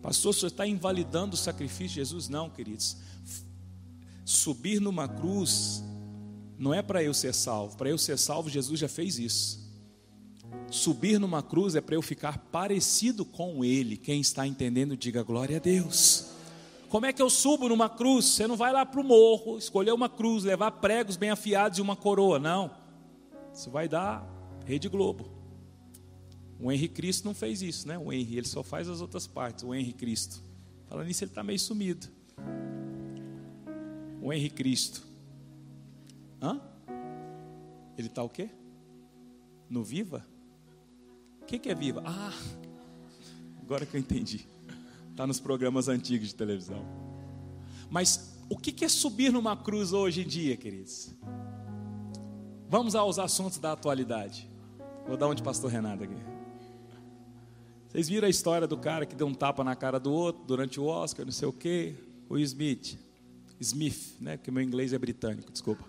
Pastor, 0.00 0.32
senhor 0.32 0.52
está 0.52 0.64
invalidando 0.64 1.34
o 1.34 1.36
sacrifício 1.36 1.88
de 1.88 1.94
Jesus? 1.94 2.28
Não, 2.28 2.48
queridos. 2.48 2.98
Subir 4.24 4.80
numa 4.80 5.08
cruz 5.08 5.82
não 6.56 6.72
é 6.72 6.80
para 6.80 7.02
eu 7.02 7.12
ser 7.12 7.34
salvo. 7.34 7.76
Para 7.76 7.90
eu 7.90 7.98
ser 7.98 8.16
salvo, 8.16 8.48
Jesus 8.48 8.78
já 8.78 8.88
fez 8.88 9.18
isso. 9.18 9.68
Subir 10.70 11.18
numa 11.18 11.42
cruz 11.42 11.74
é 11.74 11.80
para 11.80 11.96
eu 11.96 12.02
ficar 12.02 12.38
parecido 12.52 13.24
com 13.24 13.64
Ele. 13.64 13.96
Quem 13.96 14.20
está 14.20 14.46
entendendo, 14.46 14.96
diga 14.96 15.24
glória 15.24 15.56
a 15.56 15.60
Deus. 15.60 16.37
Como 16.88 17.04
é 17.04 17.12
que 17.12 17.20
eu 17.20 17.28
subo 17.28 17.68
numa 17.68 17.88
cruz? 17.88 18.24
Você 18.24 18.46
não 18.46 18.56
vai 18.56 18.72
lá 18.72 18.86
para 18.86 19.00
o 19.00 19.04
morro, 19.04 19.58
escolher 19.58 19.92
uma 19.92 20.08
cruz, 20.08 20.44
levar 20.44 20.70
pregos 20.72 21.16
bem 21.16 21.30
afiados 21.30 21.78
e 21.78 21.82
uma 21.82 21.94
coroa, 21.94 22.38
não. 22.38 22.70
Você 23.52 23.68
vai 23.68 23.88
dar 23.88 24.26
Rede 24.64 24.88
Globo. 24.88 25.30
O 26.60 26.72
Henri 26.72 26.88
Cristo 26.88 27.24
não 27.24 27.34
fez 27.34 27.62
isso, 27.62 27.86
né? 27.86 27.98
O 27.98 28.12
Henri, 28.12 28.38
ele 28.38 28.48
só 28.48 28.62
faz 28.62 28.88
as 28.88 29.00
outras 29.00 29.26
partes. 29.26 29.64
O 29.64 29.74
Henri 29.74 29.92
Cristo. 29.92 30.42
Falando 30.88 31.06
nisso, 31.06 31.22
ele 31.22 31.30
está 31.30 31.42
meio 31.42 31.58
sumido. 31.58 32.08
O 34.20 34.32
Henri 34.32 34.50
Cristo. 34.50 35.06
Hã? 36.42 36.60
Ele 37.96 38.08
está 38.08 38.22
o 38.22 38.28
quê? 38.28 38.48
No 39.68 39.84
Viva? 39.84 40.26
O 41.42 41.44
que, 41.44 41.58
que 41.58 41.68
é 41.68 41.74
Viva? 41.74 42.02
Ah, 42.04 42.32
agora 43.62 43.84
que 43.84 43.96
eu 43.96 44.00
entendi. 44.00 44.46
Está 45.18 45.26
nos 45.26 45.40
programas 45.40 45.88
antigos 45.88 46.28
de 46.28 46.34
televisão. 46.36 46.86
Mas 47.90 48.38
o 48.48 48.56
que, 48.56 48.84
é 48.84 48.88
subir 48.88 49.32
numa 49.32 49.56
cruz 49.56 49.92
hoje 49.92 50.22
em 50.22 50.24
dia, 50.24 50.56
queridos? 50.56 51.12
Vamos 52.68 52.94
aos 52.94 53.18
assuntos 53.18 53.58
da 53.58 53.72
atualidade. 53.72 54.48
Vou 55.08 55.16
dar 55.16 55.26
um 55.26 55.34
de 55.34 55.42
pastor 55.42 55.72
Renato 55.72 56.04
aqui. 56.04 56.14
Vocês 57.88 58.08
viram 58.08 58.28
a 58.28 58.30
história 58.30 58.68
do 58.68 58.76
cara 58.76 59.04
que 59.04 59.16
deu 59.16 59.26
um 59.26 59.34
tapa 59.34 59.64
na 59.64 59.74
cara 59.74 59.98
do 59.98 60.12
outro 60.12 60.44
durante 60.46 60.78
o 60.78 60.84
Oscar, 60.84 61.26
não 61.26 61.32
sei 61.32 61.48
o 61.48 61.52
quê? 61.52 61.96
O 62.28 62.38
Smith. 62.38 62.96
Smith, 63.58 64.14
né? 64.20 64.36
Porque 64.36 64.52
meu 64.52 64.62
inglês 64.62 64.92
é 64.92 64.98
britânico, 65.00 65.50
desculpa. 65.50 65.84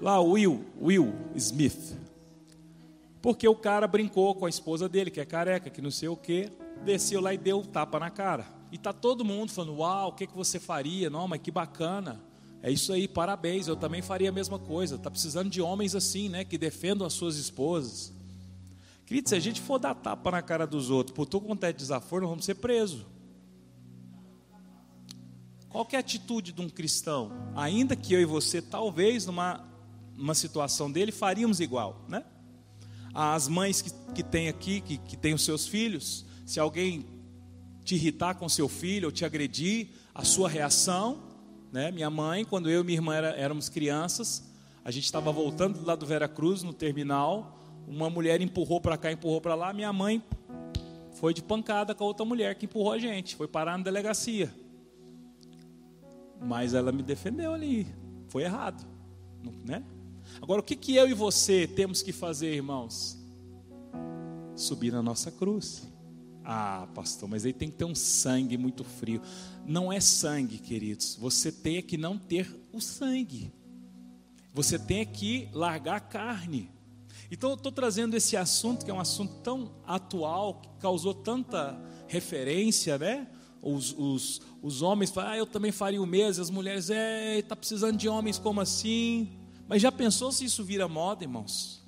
Lá, 0.00 0.18
Will, 0.22 0.64
Will 0.80 1.12
Smith. 1.36 1.98
Porque 3.20 3.46
o 3.46 3.54
cara 3.54 3.86
brincou 3.86 4.34
com 4.34 4.46
a 4.46 4.48
esposa 4.48 4.88
dele, 4.88 5.10
que 5.10 5.20
é 5.20 5.26
careca, 5.26 5.68
que 5.68 5.82
não 5.82 5.90
sei 5.90 6.08
o 6.08 6.16
quê, 6.16 6.50
desceu 6.84 7.20
lá 7.20 7.32
e 7.32 7.38
deu 7.38 7.60
um 7.60 7.64
tapa 7.64 7.98
na 7.98 8.10
cara. 8.10 8.46
E 8.70 8.78
tá 8.78 8.92
todo 8.92 9.24
mundo 9.24 9.52
falando: 9.52 9.76
"Uau, 9.76 10.08
o 10.08 10.12
que 10.12 10.26
que 10.26 10.34
você 10.34 10.58
faria? 10.58 11.10
Não, 11.10 11.28
mas 11.28 11.40
que 11.40 11.50
bacana". 11.50 12.20
É 12.62 12.70
isso 12.70 12.92
aí, 12.92 13.08
parabéns. 13.08 13.66
Eu 13.66 13.74
também 13.74 14.00
faria 14.00 14.28
a 14.28 14.32
mesma 14.32 14.58
coisa. 14.58 14.96
Tá 14.96 15.10
precisando 15.10 15.50
de 15.50 15.60
homens 15.60 15.96
assim, 15.96 16.28
né, 16.28 16.44
que 16.44 16.56
defendam 16.56 17.04
as 17.06 17.12
suas 17.12 17.36
esposas. 17.36 18.12
Querido, 19.04 19.28
se 19.28 19.34
a 19.34 19.40
gente 19.40 19.60
for 19.60 19.78
dar 19.78 19.94
tapa 19.94 20.30
na 20.30 20.40
cara 20.40 20.66
dos 20.66 20.88
outros 20.88 21.14
por 21.14 21.26
todo 21.26 21.44
quanto 21.44 21.64
é 21.64 21.72
desaforo, 21.72 22.22
nós 22.22 22.30
vamos 22.30 22.44
ser 22.44 22.54
presos. 22.54 23.04
Qual 25.68 25.88
é 25.90 25.96
a 25.96 26.00
atitude 26.00 26.52
de 26.52 26.60
um 26.60 26.68
cristão? 26.68 27.32
Ainda 27.56 27.96
que 27.96 28.14
eu 28.14 28.20
e 28.20 28.24
você, 28.24 28.62
talvez, 28.62 29.26
numa, 29.26 29.66
numa 30.16 30.34
situação 30.34 30.90
dele, 30.90 31.10
faríamos 31.10 31.60
igual, 31.60 32.04
né? 32.08 32.22
As 33.12 33.48
mães 33.48 33.82
que, 33.82 33.90
que 34.14 34.22
têm 34.22 34.48
aqui, 34.48 34.80
que, 34.80 34.98
que 34.98 35.16
têm 35.16 35.34
os 35.34 35.42
seus 35.42 35.66
filhos, 35.66 36.24
se 36.44 36.60
alguém 36.60 37.04
te 37.84 37.94
irritar 37.94 38.34
com 38.34 38.48
seu 38.48 38.68
filho 38.68 39.06
ou 39.06 39.12
te 39.12 39.24
agredir, 39.24 39.88
a 40.14 40.24
sua 40.24 40.48
reação, 40.48 41.22
né? 41.72 41.90
Minha 41.90 42.10
mãe, 42.10 42.44
quando 42.44 42.70
eu 42.70 42.82
e 42.82 42.84
minha 42.84 42.98
irmã 42.98 43.14
era, 43.14 43.30
éramos 43.30 43.68
crianças, 43.68 44.44
a 44.84 44.90
gente 44.90 45.04
estava 45.04 45.32
voltando 45.32 45.84
lá 45.84 45.96
do 45.96 46.04
Vera 46.04 46.28
Cruz, 46.28 46.62
no 46.62 46.72
terminal, 46.72 47.58
uma 47.86 48.10
mulher 48.10 48.40
empurrou 48.40 48.80
para 48.80 48.96
cá, 48.96 49.10
empurrou 49.10 49.40
para 49.40 49.54
lá, 49.54 49.72
minha 49.72 49.92
mãe 49.92 50.22
foi 51.14 51.32
de 51.32 51.42
pancada 51.42 51.94
com 51.94 52.04
a 52.04 52.06
outra 52.06 52.24
mulher 52.24 52.54
que 52.56 52.66
empurrou 52.66 52.92
a 52.92 52.98
gente, 52.98 53.36
foi 53.36 53.48
parar 53.48 53.78
na 53.78 53.84
delegacia. 53.84 54.52
Mas 56.40 56.74
ela 56.74 56.90
me 56.90 57.02
defendeu 57.02 57.54
ali. 57.54 57.86
Foi 58.28 58.42
errado. 58.42 58.84
Né? 59.64 59.84
Agora, 60.40 60.60
o 60.60 60.64
que, 60.64 60.74
que 60.74 60.96
eu 60.96 61.08
e 61.08 61.14
você 61.14 61.66
temos 61.66 62.02
que 62.02 62.12
fazer, 62.12 62.54
irmãos? 62.54 63.18
Subir 64.56 64.92
na 64.92 65.02
nossa 65.02 65.30
cruz. 65.30 65.86
Ah, 66.44 66.88
pastor, 66.94 67.28
mas 67.28 67.44
aí 67.44 67.52
tem 67.52 67.70
que 67.70 67.76
ter 67.76 67.84
um 67.84 67.94
sangue 67.94 68.56
muito 68.58 68.82
frio. 68.82 69.22
Não 69.66 69.92
é 69.92 70.00
sangue, 70.00 70.58
queridos. 70.58 71.16
Você 71.16 71.52
tem 71.52 71.80
que 71.82 71.96
não 71.96 72.18
ter 72.18 72.48
o 72.72 72.80
sangue. 72.80 73.52
Você 74.52 74.78
tem 74.78 75.06
que 75.06 75.48
largar 75.52 75.96
a 75.96 76.00
carne. 76.00 76.70
Então 77.30 77.50
eu 77.50 77.56
estou 77.56 77.72
trazendo 77.72 78.14
esse 78.14 78.36
assunto, 78.36 78.84
que 78.84 78.90
é 78.90 78.94
um 78.94 79.00
assunto 79.00 79.36
tão 79.42 79.72
atual, 79.86 80.60
que 80.60 80.68
causou 80.80 81.14
tanta 81.14 81.80
referência, 82.06 82.98
né? 82.98 83.26
Os, 83.62 83.94
os, 83.96 84.42
os 84.60 84.82
homens 84.82 85.10
falam, 85.10 85.30
ah, 85.30 85.36
eu 85.38 85.46
também 85.46 85.70
faria 85.72 86.02
o 86.02 86.06
mesmo, 86.06 86.42
as 86.42 86.50
mulheres, 86.50 86.90
é, 86.90 87.38
está 87.38 87.54
precisando 87.54 87.96
de 87.96 88.08
homens 88.08 88.38
como 88.38 88.60
assim? 88.60 89.38
Mas 89.68 89.80
já 89.80 89.90
pensou 89.90 90.32
se 90.32 90.44
isso 90.44 90.62
vira 90.64 90.88
moda, 90.88 91.24
irmãos? 91.24 91.82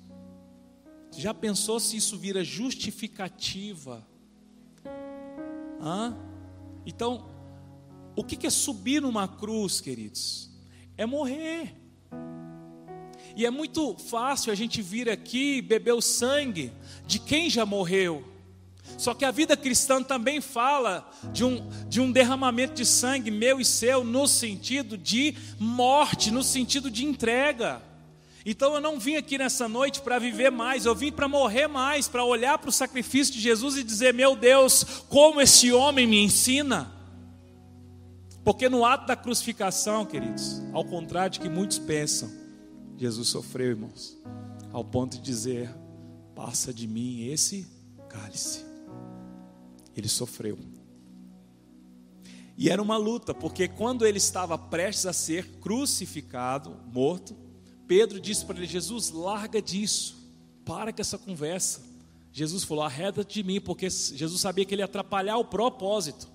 Já 1.11 1.33
pensou 1.33 1.79
se 1.79 1.97
isso 1.97 2.17
vira 2.17 2.43
justificativa? 2.43 4.07
Hã? 5.85 6.17
Então, 6.83 7.29
o 8.15 8.23
que 8.23 8.47
é 8.47 8.49
subir 8.49 9.03
numa 9.03 9.27
cruz, 9.27 9.79
queridos? 9.79 10.49
É 10.97 11.05
morrer. 11.05 11.75
E 13.35 13.45
é 13.45 13.51
muito 13.51 13.95
fácil 13.95 14.51
a 14.51 14.55
gente 14.55 14.81
vir 14.81 15.07
aqui 15.07 15.61
beber 15.61 15.93
o 15.93 16.01
sangue 16.01 16.71
de 17.05 17.19
quem 17.19 17.51
já 17.51 17.67
morreu. 17.67 18.23
Só 18.97 19.13
que 19.13 19.25
a 19.25 19.31
vida 19.31 19.55
cristã 19.55 20.01
também 20.01 20.41
fala 20.41 21.07
de 21.31 21.43
um, 21.43 21.69
de 21.87 22.01
um 22.01 22.11
derramamento 22.11 22.73
de 22.73 22.85
sangue 22.85 23.29
meu 23.29 23.59
e 23.59 23.65
seu, 23.65 24.03
no 24.03 24.27
sentido 24.27 24.97
de 24.97 25.35
morte, 25.59 26.31
no 26.31 26.43
sentido 26.43 26.89
de 26.89 27.05
entrega. 27.05 27.81
Então 28.45 28.75
eu 28.75 28.81
não 28.81 28.99
vim 28.99 29.15
aqui 29.15 29.37
nessa 29.37 29.67
noite 29.67 30.01
para 30.01 30.19
viver 30.19 30.51
mais, 30.51 30.85
eu 30.85 30.93
vim 30.93 31.11
para 31.11 31.27
morrer 31.27 31.67
mais, 31.67 32.07
para 32.07 32.23
olhar 32.23 32.57
para 32.59 32.69
o 32.69 32.73
sacrifício 32.73 33.33
de 33.33 33.41
Jesus 33.41 33.75
e 33.75 33.83
dizer: 33.83 34.13
meu 34.13 34.35
Deus, 34.35 34.83
como 35.09 35.41
esse 35.41 35.71
homem 35.71 36.05
me 36.05 36.23
ensina. 36.23 36.91
Porque 38.43 38.69
no 38.69 38.85
ato 38.85 39.07
da 39.07 39.15
crucificação, 39.15 40.05
queridos, 40.05 40.61
ao 40.71 40.85
contrário 40.85 41.31
de 41.31 41.39
que 41.39 41.49
muitos 41.49 41.79
pensam, 41.79 42.31
Jesus 42.95 43.29
sofreu, 43.29 43.71
irmãos, 43.71 44.15
ao 44.71 44.83
ponto 44.85 45.17
de 45.17 45.23
dizer: 45.23 45.73
passa 46.35 46.71
de 46.71 46.87
mim 46.87 47.27
esse 47.27 47.67
cálice 48.07 48.65
ele 49.95 50.09
sofreu. 50.09 50.57
E 52.57 52.69
era 52.69 52.81
uma 52.81 52.97
luta, 52.97 53.33
porque 53.33 53.67
quando 53.67 54.05
ele 54.05 54.17
estava 54.17 54.57
prestes 54.57 55.05
a 55.05 55.13
ser 55.13 55.45
crucificado, 55.59 56.77
morto, 56.91 57.35
Pedro 57.87 58.19
disse 58.19 58.45
para 58.45 58.57
ele: 58.57 58.67
Jesus, 58.67 59.11
larga 59.11 59.61
disso, 59.61 60.15
para 60.65 60.91
com 60.91 61.01
essa 61.01 61.17
conversa. 61.17 61.81
Jesus 62.31 62.63
falou: 62.63 62.83
arreda 62.83 63.23
de 63.23 63.43
mim, 63.43 63.61
porque 63.61 63.89
Jesus 63.89 64.41
sabia 64.41 64.65
que 64.65 64.73
ele 64.73 64.81
ia 64.81 64.85
atrapalhar 64.85 65.37
o 65.37 65.45
propósito. 65.45 66.27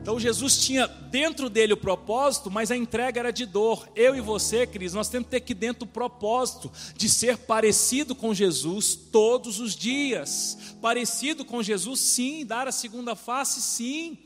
Então 0.00 0.20
Jesus 0.20 0.58
tinha 0.58 0.86
dentro 0.86 1.50
dele 1.50 1.72
o 1.72 1.76
propósito, 1.76 2.50
mas 2.50 2.70
a 2.70 2.76
entrega 2.76 3.18
era 3.18 3.32
de 3.32 3.44
dor. 3.44 3.88
Eu 3.96 4.14
e 4.14 4.20
você, 4.20 4.66
Cris, 4.66 4.94
nós 4.94 5.08
temos 5.08 5.26
que 5.26 5.32
ter 5.32 5.36
aqui 5.38 5.52
dentro 5.52 5.84
o 5.84 5.90
propósito 5.90 6.70
de 6.96 7.08
ser 7.08 7.36
parecido 7.36 8.14
com 8.14 8.32
Jesus 8.32 8.94
todos 8.94 9.58
os 9.58 9.74
dias. 9.74 10.56
Parecido 10.80 11.44
com 11.44 11.62
Jesus, 11.62 11.98
sim, 12.00 12.46
dar 12.46 12.68
a 12.68 12.72
segunda 12.72 13.16
face, 13.16 13.60
sim. 13.60 14.18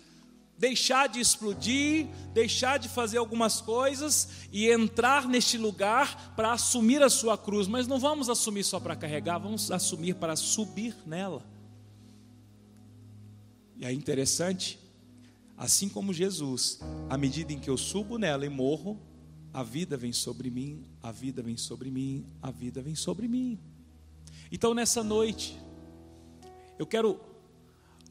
Deixar 0.60 1.08
de 1.08 1.18
explodir, 1.18 2.06
deixar 2.32 2.78
de 2.78 2.88
fazer 2.88 3.18
algumas 3.18 3.60
coisas 3.60 4.46
e 4.52 4.68
entrar 4.68 5.26
neste 5.26 5.58
lugar 5.58 6.34
para 6.36 6.52
assumir 6.52 7.02
a 7.02 7.10
sua 7.10 7.36
cruz. 7.36 7.66
Mas 7.66 7.88
não 7.88 7.98
vamos 7.98 8.28
assumir 8.28 8.62
só 8.62 8.78
para 8.78 8.94
carregar, 8.94 9.38
vamos 9.38 9.72
assumir 9.72 10.14
para 10.14 10.36
subir 10.36 10.94
nela. 11.04 11.44
E 13.76 13.84
é 13.84 13.92
interessante 13.92 14.78
Assim 15.60 15.90
como 15.90 16.10
Jesus, 16.10 16.80
à 17.10 17.18
medida 17.18 17.52
em 17.52 17.58
que 17.58 17.68
eu 17.68 17.76
subo 17.76 18.16
nela 18.16 18.46
e 18.46 18.48
morro, 18.48 18.98
a 19.52 19.62
vida 19.62 19.94
vem 19.94 20.10
sobre 20.10 20.48
mim, 20.50 20.86
a 21.02 21.12
vida 21.12 21.42
vem 21.42 21.54
sobre 21.54 21.90
mim, 21.90 22.24
a 22.40 22.50
vida 22.50 22.80
vem 22.80 22.94
sobre 22.94 23.28
mim. 23.28 23.58
Então 24.50 24.72
nessa 24.72 25.04
noite, 25.04 25.60
eu 26.78 26.86
quero 26.86 27.20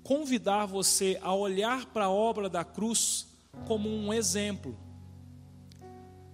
convidar 0.10 0.65
você 0.65 1.19
a 1.22 1.36
olhar 1.36 1.86
para 1.86 2.06
a 2.06 2.10
obra 2.10 2.50
da 2.50 2.65
cruz 2.65 3.28
como 3.67 3.88
um 3.88 4.12
exemplo, 4.12 4.76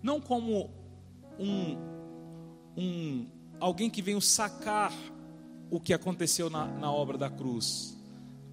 não 0.01 0.21
como 0.21 0.69
um, 1.37 1.77
um 2.77 3.27
alguém 3.59 3.89
que 3.89 4.01
veio 4.01 4.21
sacar 4.21 4.93
o 5.69 5.77
que 5.77 5.93
aconteceu 5.93 6.49
na, 6.49 6.65
na 6.65 6.89
obra 6.89 7.17
da 7.17 7.29
cruz, 7.29 7.97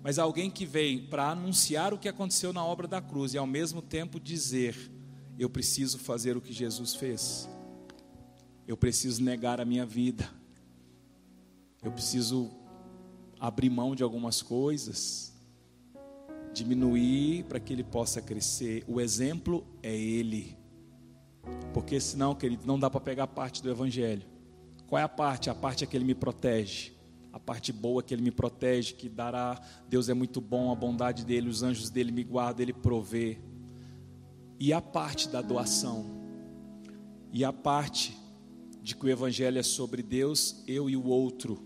mas 0.03 0.19
alguém 0.19 0.51
que 0.51 0.67
veio 0.67 1.07
para 1.07 1.31
anunciar 1.31 1.95
o 1.95 1.99
que 1.99 2.09
aconteceu 2.09 2.53
na 2.53 2.65
obra 2.65 2.89
da 2.89 3.01
cruz 3.01 3.33
e 3.33 3.39
ao 3.39 3.47
mesmo 3.47 3.81
tempo 3.81 4.19
dizer: 4.19 4.77
eu 5.39 5.49
preciso 5.49 6.01
fazer 6.01 6.37
o 6.37 6.41
que 6.41 6.53
Jesus 6.53 6.97
fez. 6.97 7.49
Eu 8.67 8.77
preciso 8.77 9.23
negar 9.23 9.61
a 9.61 9.65
minha 9.65 9.87
vida. 9.87 10.29
Eu 11.81 11.93
preciso 11.93 12.51
abrir 13.45 13.69
mão 13.69 13.95
de 13.95 14.03
algumas 14.03 14.41
coisas, 14.41 15.35
diminuir 16.55 17.45
para 17.45 17.59
que 17.59 17.73
ele 17.73 17.85
possa 17.85 18.23
crescer. 18.23 18.85
O 18.87 19.01
exemplo 19.01 19.67
é 19.83 19.95
ele. 19.95 20.57
Porque 21.75 21.99
senão, 21.99 22.35
querido, 22.35 22.67
não 22.67 22.79
dá 22.79 22.89
para 22.89 23.01
pegar 23.01 23.27
parte 23.27 23.63
do 23.63 23.71
evangelho. 23.71 24.23
Qual 24.87 24.99
é 24.99 25.03
a 25.03 25.09
parte? 25.09 25.51
A 25.51 25.55
parte 25.55 25.83
é 25.83 25.87
que 25.87 25.97
ele 25.97 26.05
me 26.05 26.15
protege 26.15 26.93
a 27.33 27.41
parte 27.41 27.73
boa 27.73 28.03
que 28.03 28.13
Ele 28.13 28.23
me 28.23 28.31
protege, 28.31 28.93
que 28.93 29.09
dará. 29.09 29.59
Deus 29.89 30.09
é 30.09 30.15
muito 30.15 30.41
bom, 30.41 30.71
a 30.71 30.75
bondade 30.75 31.25
dEle, 31.25 31.49
os 31.49 31.63
anjos 31.63 31.89
dEle 31.89 32.13
me 32.13 32.23
guardam, 32.23 32.63
Ele 32.63 32.75
provê. 32.75 33.39
E 34.61 34.73
a 34.73 34.83
parte 34.83 35.29
da 35.29 35.41
doação, 35.41 36.05
e 37.33 37.43
a 37.43 37.53
parte 37.53 38.17
de 38.83 38.95
que 38.95 39.07
o 39.07 39.09
Evangelho 39.09 39.59
é 39.59 39.63
sobre 39.63 40.03
Deus, 40.03 40.63
eu 40.67 40.91
e 40.91 40.97
o 40.97 41.07
outro, 41.07 41.63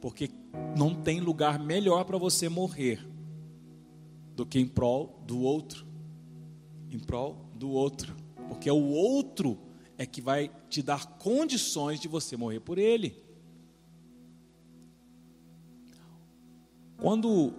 porque 0.00 0.30
não 0.76 0.94
tem 0.94 1.20
lugar 1.20 1.58
melhor 1.58 2.04
para 2.04 2.18
você 2.18 2.48
morrer 2.48 3.06
do 4.34 4.44
que 4.44 4.58
em 4.58 4.66
prol 4.66 5.22
do 5.26 5.40
outro, 5.40 5.86
em 6.90 6.98
prol 6.98 7.48
do 7.54 7.70
outro, 7.70 8.14
porque 8.48 8.70
o 8.70 8.88
outro 8.90 9.58
é 9.96 10.04
que 10.04 10.20
vai 10.20 10.50
te 10.68 10.82
dar 10.82 11.06
condições 11.18 12.00
de 12.00 12.08
você 12.08 12.36
morrer 12.36 12.60
por 12.60 12.78
ele. 12.78 13.22
Quando, 16.96 17.52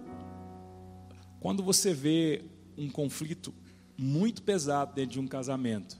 quando 1.40 1.62
você 1.62 1.94
vê 1.94 2.44
um 2.76 2.90
conflito 2.90 3.54
muito 3.96 4.42
pesado 4.42 4.94
dentro 4.94 5.12
de 5.12 5.20
um 5.20 5.26
casamento, 5.26 5.98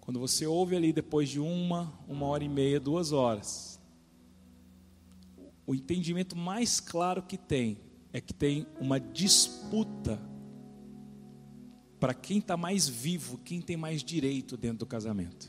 quando 0.00 0.18
você 0.18 0.46
ouve 0.46 0.74
ali 0.74 0.92
depois 0.92 1.28
de 1.28 1.38
uma, 1.38 1.92
uma 2.08 2.26
hora 2.26 2.42
e 2.42 2.48
meia, 2.48 2.80
duas 2.80 3.12
horas, 3.12 3.79
o 5.70 5.74
entendimento 5.74 6.34
mais 6.34 6.80
claro 6.80 7.22
que 7.22 7.38
tem 7.38 7.78
é 8.12 8.20
que 8.20 8.34
tem 8.34 8.66
uma 8.80 8.98
disputa 8.98 10.20
para 12.00 12.12
quem 12.12 12.38
está 12.38 12.56
mais 12.56 12.88
vivo, 12.88 13.38
quem 13.38 13.60
tem 13.60 13.76
mais 13.76 14.02
direito 14.02 14.56
dentro 14.56 14.78
do 14.78 14.86
casamento. 14.86 15.48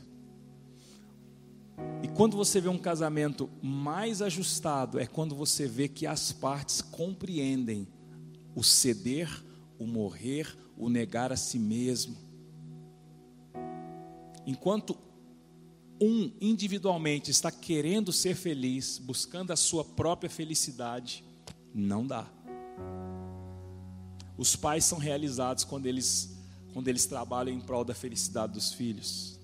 E 2.04 2.06
quando 2.06 2.36
você 2.36 2.60
vê 2.60 2.68
um 2.68 2.78
casamento 2.78 3.50
mais 3.60 4.22
ajustado, 4.22 5.00
é 5.00 5.06
quando 5.06 5.34
você 5.34 5.66
vê 5.66 5.88
que 5.88 6.06
as 6.06 6.30
partes 6.30 6.80
compreendem 6.80 7.88
o 8.54 8.62
ceder, 8.62 9.28
o 9.76 9.88
morrer, 9.88 10.56
o 10.76 10.88
negar 10.88 11.32
a 11.32 11.36
si 11.36 11.58
mesmo. 11.58 12.16
Enquanto 14.46 14.96
um 16.04 16.32
individualmente 16.40 17.30
está 17.30 17.52
querendo 17.52 18.12
ser 18.12 18.34
feliz, 18.34 18.98
buscando 18.98 19.52
a 19.52 19.56
sua 19.56 19.84
própria 19.84 20.28
felicidade, 20.28 21.24
não 21.72 22.04
dá. 22.04 22.26
Os 24.36 24.56
pais 24.56 24.84
são 24.84 24.98
realizados 24.98 25.62
quando 25.62 25.86
eles 25.86 26.30
quando 26.72 26.88
eles 26.88 27.04
trabalham 27.04 27.54
em 27.54 27.60
prol 27.60 27.84
da 27.84 27.94
felicidade 27.94 28.54
dos 28.54 28.72
filhos. 28.72 29.38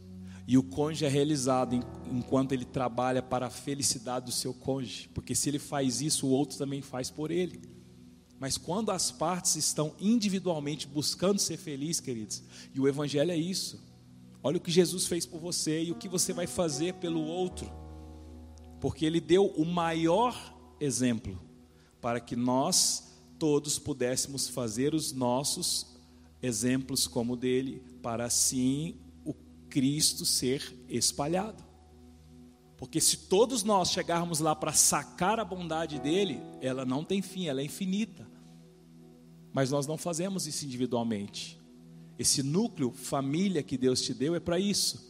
E 0.46 0.56
o 0.56 0.62
cônjuge 0.62 1.04
é 1.04 1.08
realizado 1.08 1.78
enquanto 2.10 2.52
ele 2.52 2.64
trabalha 2.64 3.22
para 3.22 3.46
a 3.46 3.50
felicidade 3.50 4.24
do 4.24 4.32
seu 4.32 4.54
cônjuge, 4.54 5.10
porque 5.12 5.34
se 5.34 5.50
ele 5.50 5.58
faz 5.58 6.00
isso, 6.00 6.26
o 6.26 6.30
outro 6.30 6.56
também 6.56 6.80
faz 6.80 7.10
por 7.10 7.30
ele. 7.30 7.60
Mas 8.40 8.56
quando 8.56 8.90
as 8.90 9.10
partes 9.10 9.56
estão 9.56 9.94
individualmente 10.00 10.86
buscando 10.86 11.38
ser 11.38 11.58
felizes, 11.58 12.00
queridos, 12.00 12.42
e 12.74 12.80
o 12.80 12.88
Evangelho 12.88 13.30
é 13.30 13.36
isso. 13.36 13.78
Olha 14.42 14.58
o 14.58 14.60
que 14.60 14.70
Jesus 14.70 15.06
fez 15.06 15.26
por 15.26 15.40
você 15.40 15.84
e 15.84 15.92
o 15.92 15.96
que 15.96 16.08
você 16.08 16.32
vai 16.32 16.46
fazer 16.46 16.94
pelo 16.94 17.20
outro, 17.20 17.70
porque 18.80 19.04
Ele 19.04 19.20
deu 19.20 19.46
o 19.46 19.64
maior 19.64 20.56
exemplo 20.80 21.40
para 22.00 22.20
que 22.20 22.36
nós 22.36 23.20
todos 23.38 23.78
pudéssemos 23.78 24.48
fazer 24.48 24.94
os 24.94 25.12
nossos 25.12 25.98
exemplos 26.42 27.06
como 27.06 27.32
o 27.32 27.36
dele, 27.36 27.82
para 28.02 28.24
assim 28.24 28.96
o 29.24 29.34
Cristo 29.68 30.24
ser 30.24 30.76
espalhado. 30.88 31.64
Porque 32.76 33.00
se 33.00 33.16
todos 33.28 33.64
nós 33.64 33.90
chegarmos 33.90 34.38
lá 34.38 34.54
para 34.54 34.72
sacar 34.72 35.40
a 35.40 35.44
bondade 35.44 35.98
dele, 35.98 36.40
ela 36.60 36.84
não 36.84 37.04
tem 37.04 37.20
fim, 37.20 37.48
ela 37.48 37.60
é 37.60 37.64
infinita. 37.64 38.26
Mas 39.52 39.72
nós 39.72 39.86
não 39.86 39.98
fazemos 39.98 40.46
isso 40.46 40.64
individualmente. 40.64 41.57
Esse 42.18 42.42
núcleo, 42.42 42.90
família 42.90 43.62
que 43.62 43.78
Deus 43.78 44.02
te 44.02 44.12
deu 44.12 44.34
é 44.34 44.40
para 44.40 44.58
isso. 44.58 45.06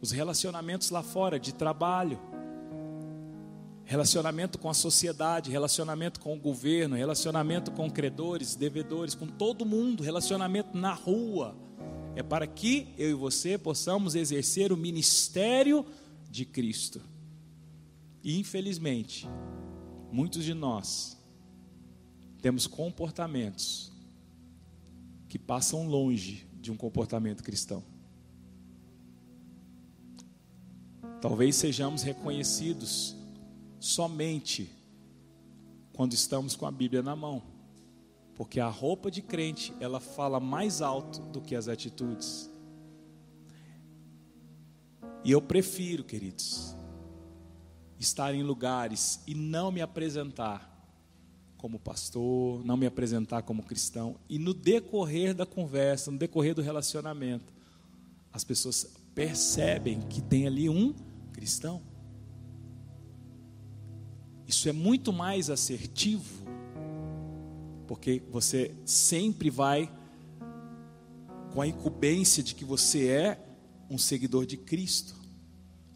Os 0.00 0.10
relacionamentos 0.10 0.90
lá 0.90 1.02
fora, 1.02 1.38
de 1.38 1.54
trabalho, 1.54 2.18
relacionamento 3.84 4.58
com 4.58 4.68
a 4.68 4.74
sociedade, 4.74 5.50
relacionamento 5.50 6.20
com 6.20 6.34
o 6.34 6.40
governo, 6.40 6.96
relacionamento 6.96 7.70
com 7.70 7.88
credores, 7.88 8.56
devedores, 8.56 9.14
com 9.14 9.26
todo 9.26 9.64
mundo, 9.64 10.02
relacionamento 10.02 10.76
na 10.76 10.92
rua. 10.92 11.56
É 12.16 12.22
para 12.22 12.46
que 12.46 12.88
eu 12.98 13.10
e 13.10 13.14
você 13.14 13.56
possamos 13.56 14.16
exercer 14.16 14.72
o 14.72 14.76
ministério 14.76 15.86
de 16.28 16.44
Cristo. 16.44 17.00
E 18.22 18.38
infelizmente, 18.38 19.28
muitos 20.10 20.44
de 20.44 20.52
nós 20.52 21.16
temos 22.42 22.66
comportamentos 22.66 23.92
que 25.28 25.38
passam 25.38 25.86
longe 25.86 26.46
de 26.60 26.72
um 26.72 26.76
comportamento 26.76 27.42
cristão. 27.42 27.82
Talvez 31.20 31.56
sejamos 31.56 32.02
reconhecidos 32.02 33.16
somente 33.80 34.70
quando 35.92 36.12
estamos 36.12 36.54
com 36.54 36.64
a 36.64 36.70
Bíblia 36.70 37.02
na 37.02 37.16
mão. 37.16 37.42
Porque 38.34 38.60
a 38.60 38.68
roupa 38.68 39.10
de 39.10 39.20
crente, 39.20 39.74
ela 39.80 39.98
fala 39.98 40.38
mais 40.38 40.80
alto 40.80 41.20
do 41.22 41.40
que 41.40 41.56
as 41.56 41.66
atitudes. 41.66 42.48
E 45.24 45.32
eu 45.32 45.42
prefiro, 45.42 46.04
queridos, 46.04 46.76
estar 47.98 48.32
em 48.32 48.44
lugares 48.44 49.20
e 49.26 49.34
não 49.34 49.72
me 49.72 49.82
apresentar 49.82 50.77
como 51.58 51.78
pastor, 51.78 52.64
não 52.64 52.76
me 52.76 52.86
apresentar 52.86 53.42
como 53.42 53.64
cristão, 53.64 54.16
e 54.28 54.38
no 54.38 54.54
decorrer 54.54 55.34
da 55.34 55.44
conversa, 55.44 56.10
no 56.10 56.16
decorrer 56.16 56.54
do 56.54 56.62
relacionamento, 56.62 57.52
as 58.32 58.44
pessoas 58.44 58.94
percebem 59.14 60.00
que 60.02 60.22
tem 60.22 60.46
ali 60.46 60.68
um 60.68 60.94
cristão. 61.32 61.82
Isso 64.46 64.68
é 64.68 64.72
muito 64.72 65.12
mais 65.12 65.50
assertivo, 65.50 66.46
porque 67.86 68.22
você 68.30 68.72
sempre 68.84 69.50
vai 69.50 69.92
com 71.52 71.60
a 71.60 71.66
incumbência 71.66 72.42
de 72.42 72.54
que 72.54 72.64
você 72.64 73.08
é 73.08 73.44
um 73.90 73.98
seguidor 73.98 74.46
de 74.46 74.56
Cristo. 74.56 75.16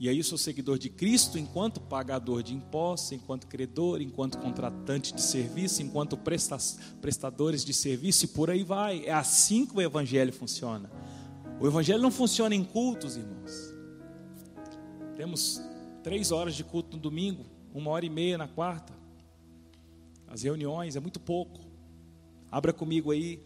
E 0.03 0.09
aí 0.09 0.21
sou 0.25 0.37
seguidor 0.37 0.81
de 0.81 0.91
Cristo 0.91 1.39
enquanto 1.39 1.81
pagador 1.81 2.43
de 2.43 2.53
impostos, 2.53 3.13
enquanto 3.13 3.47
credor, 3.47 4.03
enquanto 4.03 4.37
contratante 4.37 5.15
de 5.15 5.23
serviço, 5.23 5.81
enquanto 5.81 6.19
prestadores 7.01 7.65
de 7.65 7.73
serviço 7.73 8.25
e 8.25 8.29
por 8.29 8.51
aí 8.51 8.65
vai. 8.65 9.07
É 9.07 9.13
assim 9.13 9.65
que 9.65 9.77
o 9.77 9.81
evangelho 9.81 10.33
funciona. 10.33 10.91
O 11.61 11.69
evangelho 11.69 12.03
não 12.03 12.11
funciona 12.11 12.53
em 12.53 12.65
cultos, 12.65 13.17
irmãos. 13.17 13.73
Temos 15.15 15.63
três 16.03 16.33
horas 16.33 16.57
de 16.57 16.65
culto 16.65 16.97
no 16.97 17.01
domingo 17.01 17.45
uma 17.73 17.93
hora 17.93 18.05
e 18.05 18.11
meia 18.11 18.37
na 18.37 18.49
quarta. 18.49 18.93
As 20.27 20.43
reuniões 20.43 20.97
é 20.97 21.01
muito 21.01 21.21
pouco. 21.21 21.61
Abra 22.51 22.73
comigo 22.73 23.13
aí 23.13 23.41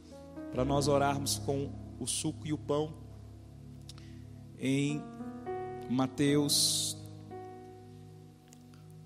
para 0.52 0.64
nós 0.64 0.88
orarmos 0.88 1.36
com 1.36 1.70
o 2.00 2.06
suco 2.06 2.46
e 2.46 2.52
o 2.54 2.56
pão 2.56 2.94
em 4.58 5.02
Mateus 5.88 6.96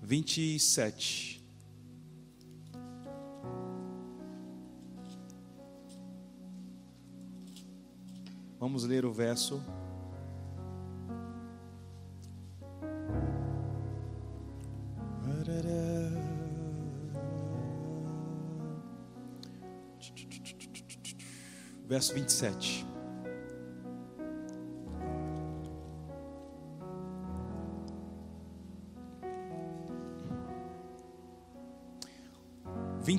27. 0.01 1.41
Vamos 8.59 8.83
ler 8.83 9.05
o 9.05 9.11
verso 9.11 9.61
verso 21.91 22.13
27. 22.13 22.90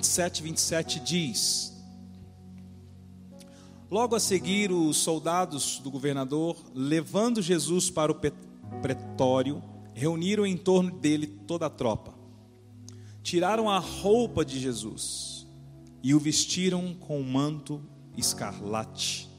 Vinte 0.02 0.08
e 0.08 0.14
sete, 0.14 0.42
vinte 0.42 0.56
e 0.56 0.60
sete 0.60 0.98
diz: 0.98 1.72
Logo 3.88 4.16
a 4.16 4.20
seguir, 4.20 4.72
os 4.72 4.96
soldados 4.96 5.78
do 5.78 5.92
governador, 5.92 6.56
levando 6.74 7.40
Jesus 7.40 7.88
para 7.88 8.10
o 8.10 8.16
pretório, 8.82 9.62
reuniram 9.94 10.44
em 10.44 10.56
torno 10.56 10.90
dele 10.90 11.28
toda 11.28 11.66
a 11.66 11.70
tropa. 11.70 12.12
Tiraram 13.22 13.70
a 13.70 13.78
roupa 13.78 14.44
de 14.44 14.58
Jesus 14.58 15.46
e 16.02 16.16
o 16.16 16.18
vestiram 16.18 16.94
com 16.94 17.20
um 17.20 17.24
manto 17.24 17.80
escarlate. 18.16 19.30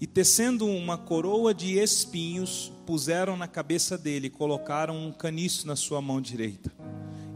E 0.00 0.08
tecendo 0.08 0.66
uma 0.66 0.98
coroa 0.98 1.54
de 1.54 1.78
espinhos, 1.78 2.72
puseram 2.84 3.36
na 3.36 3.46
cabeça 3.46 3.96
dele, 3.96 4.28
colocaram 4.28 5.06
um 5.06 5.12
caniço 5.12 5.68
na 5.68 5.76
sua 5.76 6.02
mão 6.02 6.20
direita. 6.20 6.72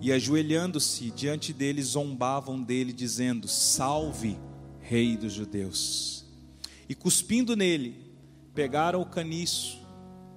E 0.03 0.13
ajoelhando-se 0.13 1.11
diante 1.11 1.53
dele, 1.53 1.83
zombavam 1.83 2.63
dele, 2.63 2.93
dizendo: 2.93 3.49
Salve, 3.49 4.39
Rei 4.81 5.17
dos 5.17 5.33
Judeus. 5.33 6.27
E 6.89 6.95
cuspindo 6.95 7.57
nele, 7.57 8.13
pegaram 8.55 9.01
o 9.01 9.07
caniço 9.07 9.81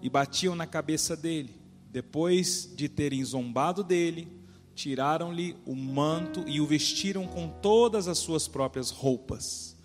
e 0.01 0.10
batiam 0.10 0.56
na 0.56 0.65
cabeça 0.65 1.17
dele. 1.17 1.54
Depois 1.91 2.71
de 2.73 2.88
terem 2.88 3.21
zombado 3.25 3.84
dele, 3.84 4.28
tiraram-lhe 4.73 5.58
o 5.65 5.75
manto 5.75 6.45
e 6.47 6.62
o 6.62 6.65
vestiram 6.65 7.28
com 7.28 7.49
todas 7.49 8.08
as 8.08 8.19
suas 8.19 8.47
próprias 8.47 8.89
roupas 8.89 9.75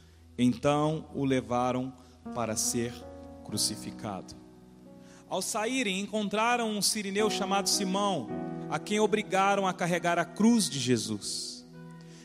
então 0.42 1.04
o 1.14 1.24
levaram 1.24 1.92
para 2.34 2.56
ser 2.56 2.94
crucificado. 3.44 4.34
Ao 5.28 5.42
saírem, 5.42 6.00
encontraram 6.00 6.70
um 6.70 6.80
sirineu 6.80 7.28
chamado 7.28 7.68
Simão, 7.68 8.26
a 8.70 8.78
quem 8.78 9.00
obrigaram 9.00 9.66
a 9.66 9.72
carregar 9.72 10.18
a 10.18 10.24
cruz 10.24 10.70
de 10.70 10.78
Jesus. 10.78 11.66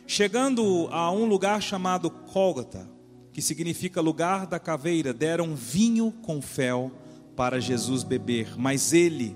Chegando 0.06 0.88
a 0.92 1.12
um 1.12 1.26
lugar 1.26 1.62
chamado 1.62 2.12
Cólgota, 2.12 2.88
que 3.34 3.42
significa 3.42 4.00
lugar 4.00 4.46
da 4.46 4.60
caveira, 4.60 5.12
deram 5.12 5.56
vinho 5.56 6.12
com 6.22 6.42
fel 6.42 6.92
para 7.36 7.60
Jesus 7.60 8.04
beber, 8.04 8.54
mas 8.58 8.94
ele, 8.94 9.36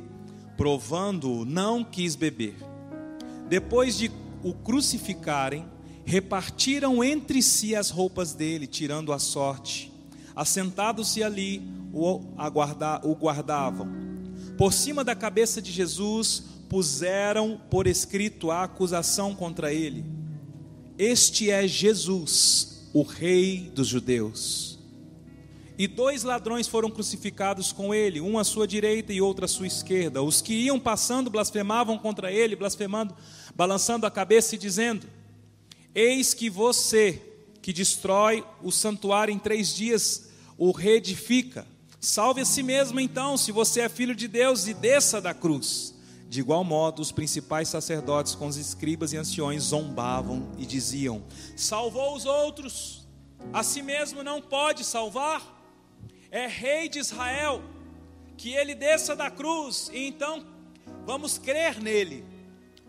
provando-o, 0.56 1.44
não 1.44 1.84
quis 1.84 2.16
beber. 2.16 2.56
Depois 3.50 3.98
de 3.98 4.12
o 4.44 4.54
crucificarem, 4.54 5.66
repartiram 6.06 7.04
entre 7.04 7.42
si 7.42 7.76
as 7.76 7.90
roupas 7.90 8.34
dele, 8.34 8.68
tirando 8.68 9.12
a 9.12 9.20
sorte. 9.20 9.92
Assentados-se 10.36 11.24
ali, 11.24 11.62
o, 11.92 12.22
aguarda, 12.38 13.02
o 13.04 13.16
guardavam. 13.16 13.90
Por 14.58 14.72
cima 14.72 15.04
da 15.04 15.16
cabeça 15.16 15.62
de 15.62 15.72
Jesus, 15.72 16.44
puseram 16.70 17.60
por 17.70 17.88
escrito 17.88 18.52
a 18.52 18.64
acusação 18.64 19.36
contra 19.36 19.74
ele: 19.74 20.06
Este 20.98 21.50
é 21.50 21.68
Jesus, 21.68 22.90
o 22.94 23.02
Rei 23.02 23.72
dos 23.74 23.88
Judeus. 23.88 24.78
E 25.78 25.88
dois 25.88 26.24
ladrões 26.24 26.68
foram 26.68 26.92
crucificados 26.92 27.72
com 27.72 27.94
ele, 27.94 28.20
um 28.20 28.38
à 28.38 28.44
sua 28.44 28.68
direita 28.68 29.14
e 29.14 29.22
outro 29.22 29.46
à 29.46 29.48
sua 29.48 29.66
esquerda. 29.66 30.22
Os 30.22 30.42
que 30.42 30.54
iam 30.54 30.78
passando 30.78 31.30
blasfemavam 31.30 31.98
contra 31.98 32.30
ele, 32.32 32.54
blasfemando, 32.54 33.16
balançando 33.56 34.06
a 34.06 34.12
cabeça 34.12 34.56
e 34.56 34.58
dizendo: 34.58 35.08
Eis 35.96 36.34
que 36.34 36.50
você, 36.50 37.22
que 37.62 37.74
destrói 37.74 38.44
o 38.62 38.72
santuário 38.72 39.34
em 39.34 39.40
três 39.40 39.74
dias, 39.74 40.30
o 40.58 40.72
reedifica. 40.72 41.66
Salve 42.02 42.42
a 42.42 42.46
si 42.46 42.62
mesmo, 42.62 43.00
então, 43.00 43.38
se 43.38 43.52
você 43.52 43.82
é 43.82 43.90
filho 43.90 44.16
de 44.16 44.28
Deus, 44.28 44.68
e 44.68 44.74
desça 44.74 45.20
da 45.20 45.34
cruz. 45.34 45.94
De 46.30 46.40
igual 46.40 46.64
modo, 46.64 47.02
os 47.02 47.12
principais 47.12 47.68
sacerdotes 47.68 48.36
com 48.36 48.48
os 48.48 48.56
escribas 48.56 49.12
e 49.12 49.18
anciões 49.18 49.64
zombavam 49.64 50.50
e 50.58 50.66
diziam: 50.66 51.22
Salvou 51.58 52.16
os 52.16 52.26
outros, 52.26 53.06
a 53.52 53.64
si 53.64 53.82
mesmo 53.82 54.24
não 54.24 54.42
pode 54.42 54.86
salvar. 54.86 55.58
É 56.32 56.48
rei 56.48 56.88
de 56.88 57.00
Israel, 57.00 57.62
que 58.38 58.54
ele 58.54 58.74
desça 58.74 59.16
da 59.16 59.30
cruz, 59.30 59.90
e 59.92 60.08
então 60.08 60.46
vamos 61.06 61.38
crer 61.38 61.82
nele. 61.82 62.24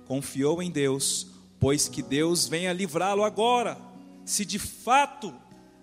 Confiou 0.07 0.62
em 0.62 0.70
Deus 0.70 1.31
pois 1.61 1.87
que 1.87 2.03
Deus 2.03 2.48
venha 2.48 2.72
livrá-lo 2.72 3.22
agora, 3.22 3.79
se 4.24 4.44
de 4.46 4.59
fato 4.59 5.33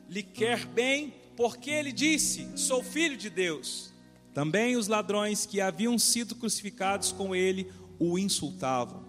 lhe 0.10 0.24
quer 0.24 0.66
bem, 0.66 1.14
porque 1.38 1.70
ele 1.70 1.92
disse: 1.92 2.50
Sou 2.56 2.84
filho 2.84 3.16
de 3.16 3.30
Deus. 3.30 3.94
Também 4.38 4.76
os 4.76 4.88
ladrões 4.88 5.48
que 5.48 5.60
haviam 5.60 5.98
sido 5.98 6.36
crucificados 6.36 7.12
com 7.12 7.36
ele 7.36 7.72
o 7.98 8.20
insultavam. 8.20 9.04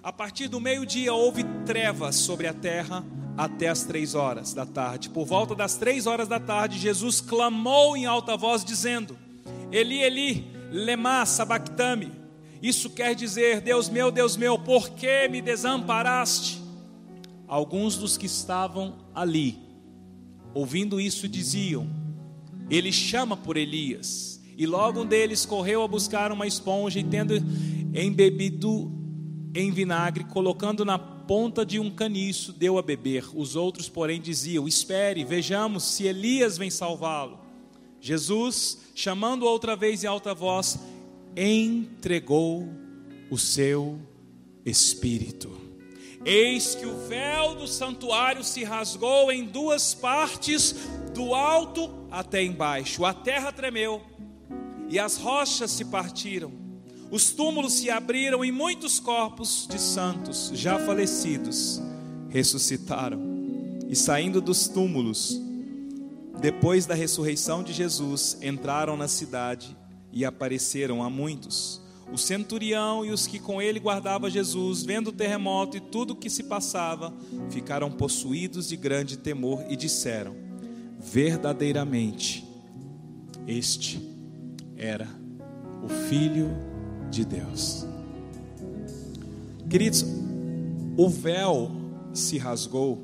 A 0.00 0.12
partir 0.12 0.46
do 0.46 0.60
meio-dia 0.60 1.12
houve 1.12 1.42
trevas 1.66 2.14
sobre 2.14 2.46
a 2.46 2.54
terra 2.54 3.04
até 3.36 3.66
as 3.66 3.82
três 3.82 4.14
horas 4.14 4.54
da 4.54 4.64
tarde. 4.64 5.10
Por 5.10 5.26
volta 5.26 5.56
das 5.56 5.76
três 5.76 6.06
horas 6.06 6.28
da 6.28 6.38
tarde, 6.38 6.78
Jesus 6.78 7.20
clamou 7.20 7.96
em 7.96 8.06
alta 8.06 8.36
voz, 8.36 8.64
dizendo: 8.64 9.18
Eli, 9.72 10.02
Eli, 10.02 10.46
lema 10.70 11.26
sabactame 11.26 12.12
isso 12.62 12.90
quer 12.90 13.16
dizer, 13.16 13.60
Deus 13.60 13.88
meu, 13.88 14.08
Deus 14.12 14.36
meu, 14.36 14.56
por 14.56 14.90
que 14.90 15.26
me 15.28 15.42
desamparaste? 15.42 16.62
Alguns 17.48 17.96
dos 17.96 18.16
que 18.16 18.26
estavam 18.26 18.98
ali, 19.12 19.58
ouvindo 20.54 21.00
isso, 21.00 21.26
diziam: 21.28 21.97
Ele 22.70 22.92
chama 22.92 23.36
por 23.36 23.56
Elias. 23.56 24.40
E 24.56 24.66
logo 24.66 25.02
um 25.02 25.06
deles 25.06 25.46
correu 25.46 25.82
a 25.82 25.88
buscar 25.88 26.32
uma 26.32 26.46
esponja 26.46 26.98
e, 26.98 27.04
tendo 27.04 27.34
embebido 27.94 28.92
em 29.54 29.70
vinagre, 29.70 30.24
colocando 30.24 30.84
na 30.84 30.98
ponta 30.98 31.64
de 31.64 31.78
um 31.78 31.90
caniço, 31.90 32.52
deu 32.52 32.78
a 32.78 32.82
beber. 32.82 33.24
Os 33.34 33.54
outros, 33.54 33.88
porém, 33.88 34.20
diziam: 34.20 34.66
Espere, 34.66 35.24
vejamos 35.24 35.84
se 35.84 36.04
Elias 36.04 36.58
vem 36.58 36.70
salvá-lo. 36.70 37.38
Jesus, 38.00 38.78
chamando 38.94 39.44
outra 39.44 39.76
vez 39.76 40.04
em 40.04 40.06
alta 40.06 40.34
voz, 40.34 40.78
entregou 41.36 42.68
o 43.30 43.36
seu 43.36 43.98
espírito. 44.64 45.50
Eis 46.24 46.74
que 46.74 46.86
o 46.86 47.06
véu 47.06 47.54
do 47.54 47.66
santuário 47.66 48.42
se 48.42 48.64
rasgou 48.64 49.30
em 49.30 49.44
duas 49.44 49.94
partes, 49.94 50.74
do 51.18 51.34
alto 51.34 51.90
até 52.12 52.44
embaixo. 52.44 53.04
A 53.04 53.12
terra 53.12 53.50
tremeu 53.50 54.00
e 54.88 55.00
as 55.00 55.16
rochas 55.16 55.72
se 55.72 55.84
partiram. 55.86 56.52
Os 57.10 57.32
túmulos 57.32 57.72
se 57.72 57.90
abriram 57.90 58.44
e 58.44 58.52
muitos 58.52 59.00
corpos 59.00 59.66
de 59.68 59.80
santos 59.80 60.52
já 60.54 60.78
falecidos 60.78 61.82
ressuscitaram. 62.28 63.20
E 63.88 63.96
saindo 63.96 64.40
dos 64.40 64.68
túmulos, 64.68 65.42
depois 66.40 66.86
da 66.86 66.94
ressurreição 66.94 67.64
de 67.64 67.72
Jesus, 67.72 68.38
entraram 68.40 68.96
na 68.96 69.08
cidade 69.08 69.76
e 70.12 70.24
apareceram 70.24 71.02
a 71.02 71.10
muitos. 71.10 71.82
O 72.12 72.16
centurião 72.16 73.04
e 73.04 73.10
os 73.10 73.26
que 73.26 73.40
com 73.40 73.60
ele 73.60 73.80
guardavam 73.80 74.30
Jesus, 74.30 74.84
vendo 74.84 75.08
o 75.08 75.12
terremoto 75.12 75.76
e 75.76 75.80
tudo 75.80 76.12
o 76.12 76.16
que 76.16 76.30
se 76.30 76.44
passava, 76.44 77.12
ficaram 77.50 77.90
possuídos 77.90 78.68
de 78.68 78.76
grande 78.76 79.16
temor 79.16 79.64
e 79.68 79.74
disseram: 79.74 80.47
Verdadeiramente, 80.98 82.46
este 83.46 84.00
era 84.76 85.08
o 85.82 85.88
Filho 85.88 86.48
de 87.10 87.24
Deus. 87.24 87.86
Queridos, 89.70 90.04
o 90.96 91.08
véu 91.08 91.70
se 92.12 92.38
rasgou, 92.38 92.98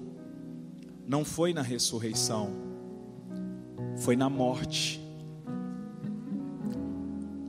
não 1.07 1.25
foi 1.25 1.53
na 1.53 1.63
ressurreição, 1.63 2.51
foi 3.97 4.17
na 4.17 4.29
morte 4.29 5.05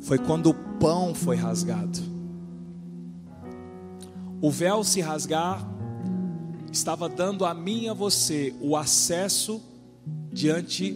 foi 0.05 0.19
quando 0.19 0.51
o 0.51 0.53
pão 0.79 1.15
foi 1.15 1.35
rasgado. 1.35 1.99
O 4.39 4.51
véu 4.51 4.83
se 4.83 5.01
rasgar 5.01 5.67
estava 6.71 7.09
dando 7.09 7.43
a 7.43 7.55
mim 7.55 7.85
e 7.85 7.89
a 7.89 7.93
você 7.93 8.53
o 8.61 8.77
acesso 8.77 9.59
diante 10.35 10.93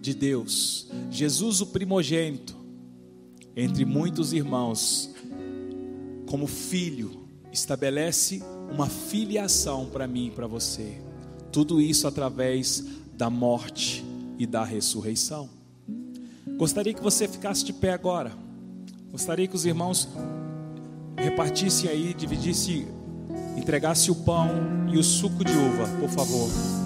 de 0.00 0.14
Deus. 0.14 0.86
Jesus, 1.10 1.60
o 1.60 1.66
primogênito, 1.66 2.56
entre 3.56 3.84
muitos 3.84 4.32
irmãos, 4.32 5.10
como 6.26 6.46
filho, 6.46 7.24
estabelece 7.52 8.40
uma 8.70 8.86
filiação 8.86 9.86
para 9.86 10.06
mim 10.06 10.28
e 10.28 10.30
para 10.30 10.46
você. 10.46 10.96
Tudo 11.50 11.80
isso 11.80 12.06
através 12.06 12.84
da 13.14 13.28
morte 13.28 14.04
e 14.38 14.46
da 14.46 14.62
ressurreição. 14.62 15.50
Gostaria 16.56 16.94
que 16.94 17.02
você 17.02 17.26
ficasse 17.26 17.64
de 17.64 17.72
pé 17.72 17.92
agora. 17.92 18.32
Gostaria 19.10 19.48
que 19.48 19.56
os 19.56 19.66
irmãos 19.66 20.08
repartissem 21.16 21.90
aí, 21.90 22.14
dividissem, 22.14 22.86
entregassem 23.56 24.12
o 24.12 24.14
pão 24.14 24.48
e 24.92 24.96
o 24.96 25.02
suco 25.02 25.44
de 25.44 25.52
uva, 25.52 25.88
por 25.98 26.10
favor. 26.10 26.77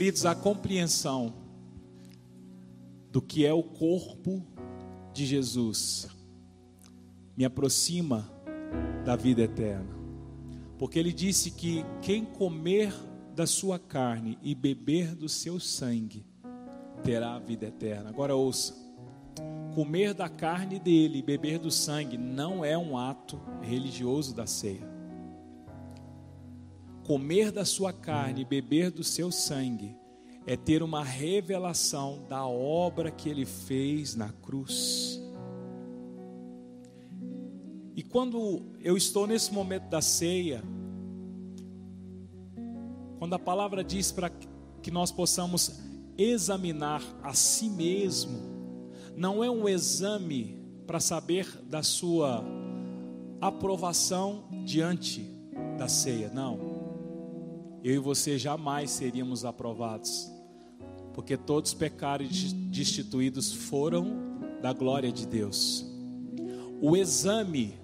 Queridos, 0.00 0.24
a 0.24 0.34
compreensão 0.34 1.30
do 3.12 3.20
que 3.20 3.44
é 3.44 3.52
o 3.52 3.62
corpo 3.62 4.42
de 5.12 5.26
Jesus 5.26 6.08
me 7.36 7.44
aproxima 7.44 8.26
da 9.04 9.14
vida 9.14 9.42
eterna. 9.42 9.94
Porque 10.78 10.98
ele 10.98 11.12
disse 11.12 11.50
que 11.50 11.84
quem 12.00 12.24
comer 12.24 12.94
da 13.36 13.46
sua 13.46 13.78
carne 13.78 14.38
e 14.42 14.54
beber 14.54 15.14
do 15.14 15.28
seu 15.28 15.60
sangue 15.60 16.24
terá 17.04 17.34
a 17.34 17.38
vida 17.38 17.66
eterna. 17.66 18.08
Agora 18.08 18.34
ouça. 18.34 18.74
Comer 19.74 20.14
da 20.14 20.30
carne 20.30 20.78
dele 20.78 21.18
e 21.18 21.22
beber 21.22 21.58
do 21.58 21.70
sangue 21.70 22.16
não 22.16 22.64
é 22.64 22.76
um 22.78 22.96
ato 22.96 23.38
religioso 23.60 24.34
da 24.34 24.46
ceia 24.46 24.89
comer 27.10 27.50
da 27.50 27.64
sua 27.64 27.92
carne 27.92 28.42
e 28.42 28.44
beber 28.44 28.92
do 28.92 29.02
seu 29.02 29.32
sangue 29.32 29.96
é 30.46 30.56
ter 30.56 30.80
uma 30.80 31.02
revelação 31.02 32.24
da 32.28 32.46
obra 32.46 33.10
que 33.10 33.28
ele 33.28 33.44
fez 33.44 34.14
na 34.14 34.28
cruz. 34.28 35.20
E 37.96 38.02
quando 38.04 38.62
eu 38.78 38.96
estou 38.96 39.26
nesse 39.26 39.52
momento 39.52 39.88
da 39.88 40.00
ceia, 40.00 40.62
quando 43.18 43.34
a 43.34 43.40
palavra 43.40 43.82
diz 43.82 44.12
para 44.12 44.30
que 44.80 44.92
nós 44.92 45.10
possamos 45.10 45.80
examinar 46.16 47.02
a 47.24 47.34
si 47.34 47.68
mesmo, 47.68 48.38
não 49.16 49.42
é 49.42 49.50
um 49.50 49.68
exame 49.68 50.64
para 50.86 51.00
saber 51.00 51.44
da 51.64 51.82
sua 51.82 52.44
aprovação 53.40 54.44
diante 54.64 55.28
da 55.76 55.88
ceia, 55.88 56.30
não 56.32 56.69
eu 57.82 57.94
e 57.94 57.98
você 57.98 58.38
jamais 58.38 58.90
seríamos 58.90 59.44
aprovados, 59.44 60.30
porque 61.14 61.36
todos 61.36 61.74
pecaram 61.74 62.24
e 62.24 62.28
destituídos 62.28 63.52
foram 63.52 64.38
da 64.60 64.72
glória 64.72 65.10
de 65.10 65.26
Deus. 65.26 65.86
O 66.80 66.96
exame 66.96 67.74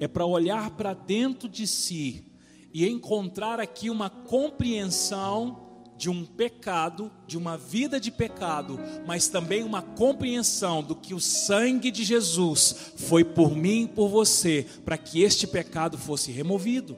é 0.00 0.08
para 0.08 0.26
olhar 0.26 0.70
para 0.70 0.94
dentro 0.94 1.48
de 1.48 1.66
si 1.66 2.24
e 2.72 2.88
encontrar 2.88 3.60
aqui 3.60 3.90
uma 3.90 4.08
compreensão 4.08 5.62
de 5.96 6.10
um 6.10 6.24
pecado, 6.24 7.12
de 7.28 7.38
uma 7.38 7.56
vida 7.56 8.00
de 8.00 8.10
pecado, 8.10 8.80
mas 9.06 9.28
também 9.28 9.62
uma 9.62 9.82
compreensão 9.82 10.82
do 10.82 10.96
que 10.96 11.14
o 11.14 11.20
sangue 11.20 11.90
de 11.90 12.02
Jesus 12.02 12.92
foi 12.96 13.22
por 13.22 13.54
mim 13.54 13.84
e 13.84 13.88
por 13.88 14.08
você, 14.08 14.66
para 14.84 14.98
que 14.98 15.22
este 15.22 15.46
pecado 15.46 15.96
fosse 15.96 16.32
removido. 16.32 16.96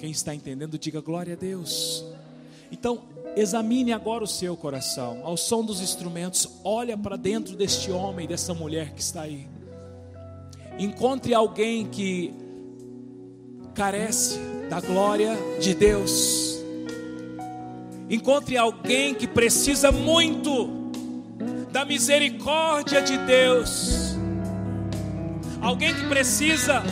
Quem 0.00 0.10
está 0.10 0.34
entendendo, 0.34 0.78
diga 0.78 0.98
glória 1.02 1.34
a 1.34 1.36
Deus. 1.36 2.02
Então, 2.72 3.02
examine 3.36 3.92
agora 3.92 4.24
o 4.24 4.26
seu 4.26 4.56
coração, 4.56 5.20
ao 5.24 5.36
som 5.36 5.62
dos 5.62 5.82
instrumentos, 5.82 6.48
olha 6.64 6.96
para 6.96 7.16
dentro 7.16 7.54
deste 7.54 7.90
homem, 7.92 8.26
dessa 8.26 8.54
mulher 8.54 8.94
que 8.94 9.02
está 9.02 9.20
aí. 9.20 9.46
Encontre 10.78 11.34
alguém 11.34 11.86
que 11.86 12.32
carece 13.74 14.38
da 14.70 14.80
glória 14.80 15.36
de 15.60 15.74
Deus. 15.74 16.58
Encontre 18.08 18.56
alguém 18.56 19.14
que 19.14 19.26
precisa 19.26 19.92
muito 19.92 20.70
da 21.70 21.84
misericórdia 21.84 23.02
de 23.02 23.18
Deus. 23.18 24.16
Alguém 25.60 25.94
que 25.94 26.08
precisa 26.08 26.82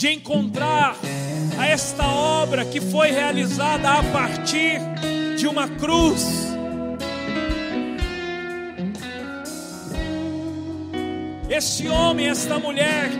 de 0.00 0.08
encontrar 0.08 0.96
a 1.58 1.66
esta 1.66 2.06
obra 2.08 2.64
que 2.64 2.80
foi 2.80 3.10
realizada 3.10 3.98
a 3.98 4.02
partir 4.02 4.80
de 5.36 5.46
uma 5.46 5.68
cruz. 5.68 6.24
Este 11.50 11.86
homem, 11.86 12.28
esta 12.28 12.58
mulher, 12.58 13.10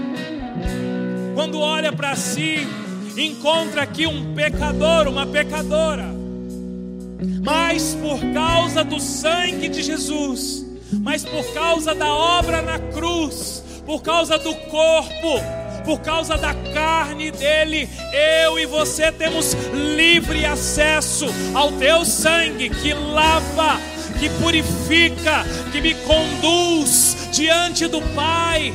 quando 1.34 1.60
olha 1.60 1.92
para 1.92 2.16
si, 2.16 2.66
encontra 3.14 3.82
aqui 3.82 4.06
um 4.06 4.32
pecador, 4.34 5.06
uma 5.06 5.26
pecadora, 5.26 6.06
mas 7.44 7.94
por 7.96 8.20
causa 8.32 8.82
do 8.82 8.98
sangue 8.98 9.68
de 9.68 9.82
Jesus, 9.82 10.64
mas 11.02 11.26
por 11.26 11.44
causa 11.52 11.94
da 11.94 12.08
obra 12.08 12.62
na 12.62 12.78
cruz, 12.78 13.62
por 13.84 14.00
causa 14.00 14.38
do 14.38 14.54
corpo, 14.54 15.59
por 15.80 16.00
causa 16.00 16.36
da 16.36 16.54
carne 16.72 17.30
dele, 17.30 17.88
eu 18.12 18.58
e 18.58 18.66
você 18.66 19.10
temos 19.10 19.54
livre 19.72 20.44
acesso 20.44 21.26
ao 21.54 21.72
teu 21.72 22.04
sangue 22.04 22.70
que 22.70 22.92
lava, 22.92 23.78
que 24.18 24.28
purifica, 24.42 25.44
que 25.72 25.80
me 25.80 25.94
conduz 25.94 27.28
diante 27.32 27.86
do 27.86 28.00
Pai. 28.14 28.72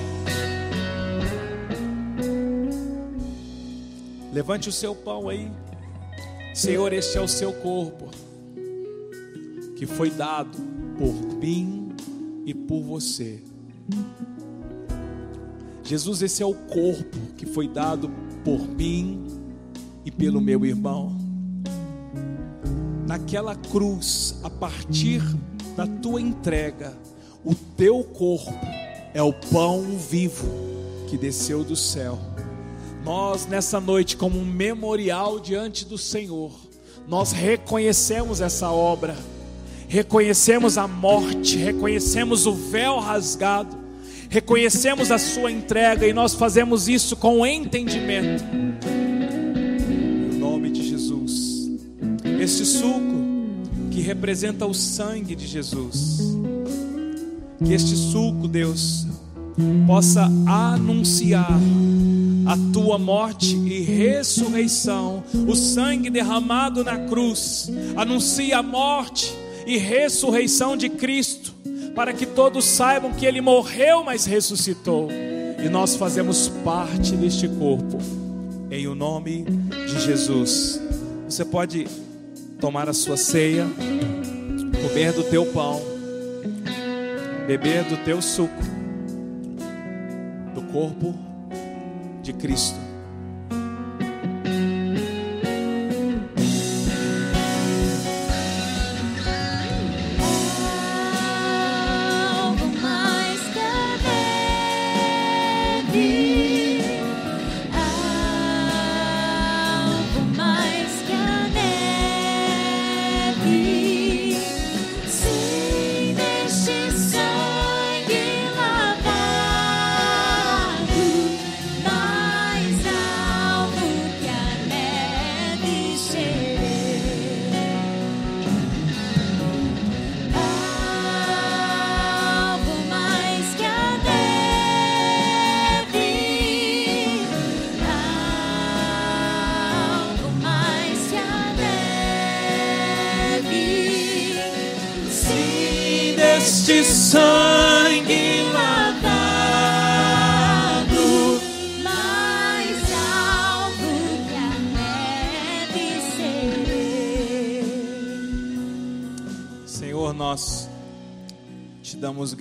Levante 4.33 4.67
o 4.67 4.71
seu 4.71 4.93
pão 4.93 5.29
aí, 5.29 5.49
Senhor. 6.53 6.91
Este 6.91 7.17
é 7.17 7.21
o 7.21 7.27
seu 7.27 7.53
corpo 7.53 8.09
que 9.77 9.85
foi 9.85 10.09
dado 10.09 10.57
por 10.97 11.13
mim 11.37 11.95
e 12.45 12.53
por 12.53 12.81
você. 12.81 13.41
Jesus, 15.85 16.23
esse 16.23 16.41
é 16.41 16.45
o 16.45 16.55
corpo 16.55 17.17
que 17.37 17.45
foi 17.45 17.67
dado 17.67 18.09
por 18.43 18.67
mim 18.67 19.27
e 20.03 20.09
pelo 20.09 20.41
meu 20.41 20.65
irmão. 20.65 21.15
Naquela 23.07 23.55
cruz, 23.55 24.39
a 24.43 24.49
partir 24.49 25.21
da 25.77 25.85
tua 25.85 26.19
entrega, 26.19 26.97
o 27.43 27.53
teu 27.53 28.03
corpo 28.03 28.51
é 29.13 29.21
o 29.21 29.31
pão 29.31 29.83
vivo 29.95 30.47
que 31.07 31.19
desceu 31.19 31.63
do 31.63 31.75
céu. 31.75 32.17
Nós, 33.03 33.45
nessa 33.45 33.79
noite, 33.79 34.17
como 34.17 34.39
um 34.39 34.45
memorial 34.45 35.39
diante 35.39 35.85
do 35.85 35.99
Senhor, 35.99 36.51
nós 37.07 37.31
reconhecemos 37.31 38.41
essa 38.41 38.71
obra, 38.71 39.15
reconhecemos 39.87 40.79
a 40.79 40.87
morte, 40.87 41.57
reconhecemos 41.57 42.47
o 42.47 42.53
véu 42.53 42.97
rasgado, 42.97 43.84
reconhecemos 44.35 45.11
a 45.11 45.17
sua 45.17 45.49
entrega 45.49 46.05
e 46.05 46.11
nós 46.11 46.33
fazemos 46.33 46.89
isso 46.89 47.15
com 47.15 47.45
entendimento. 47.45 48.43
Em 48.85 50.37
nome 50.37 50.69
de 50.69 50.83
Jesus. 50.83 51.71
Este 52.37 52.65
suco 52.65 53.15
que 53.89 54.01
representa 54.01 54.65
o 54.65 54.73
sangue 54.73 55.35
de 55.35 55.47
Jesus. 55.47 56.19
Que 57.63 57.73
este 57.73 57.95
suco, 57.95 58.45
Deus, 58.45 59.07
possa 59.87 60.29
anunciar 60.45 61.57
a 62.45 62.57
tua 62.73 62.97
morte 62.97 63.55
e 63.55 63.83
ressurreição. 63.83 65.23
O 65.47 65.55
sangue 65.55 66.09
derramado 66.09 66.83
na 66.83 66.97
cruz 67.07 67.71
anuncia 67.95 68.57
a 68.57 68.63
morte 68.63 69.33
e 69.65 69.77
ressurreição 69.77 70.75
de 70.75 70.89
Cristo 70.89 71.54
para 71.95 72.11
que 72.11 72.25
todos 72.25 72.65
saibam 72.65 73.13
que 73.13 73.25
ele 73.25 73.39
morreu, 73.39 74.03
mas 74.03 74.25
ressuscitou. 74.25 75.09
e 75.57 75.69
nós 75.69 75.95
fazemos 75.95 76.49
parte 76.63 77.15
deste 77.15 77.47
corpo. 77.47 77.97
Em 78.69 78.85
o 78.87 78.93
nome 78.93 79.45
de 79.87 79.99
Jesus. 80.01 80.81
Você 81.27 81.45
pode 81.45 81.87
tomar 82.59 82.89
a 82.89 82.93
sua 82.93 83.15
ceia, 83.15 83.65
comer 84.81 85.13
do 85.13 85.23
teu 85.23 85.45
pão, 85.47 85.81
beber 87.47 87.83
do 87.85 87.97
teu 88.03 88.21
suco, 88.21 88.61
do 90.53 90.61
corpo 90.63 91.15
de 92.21 92.33
Cristo. 92.33 92.84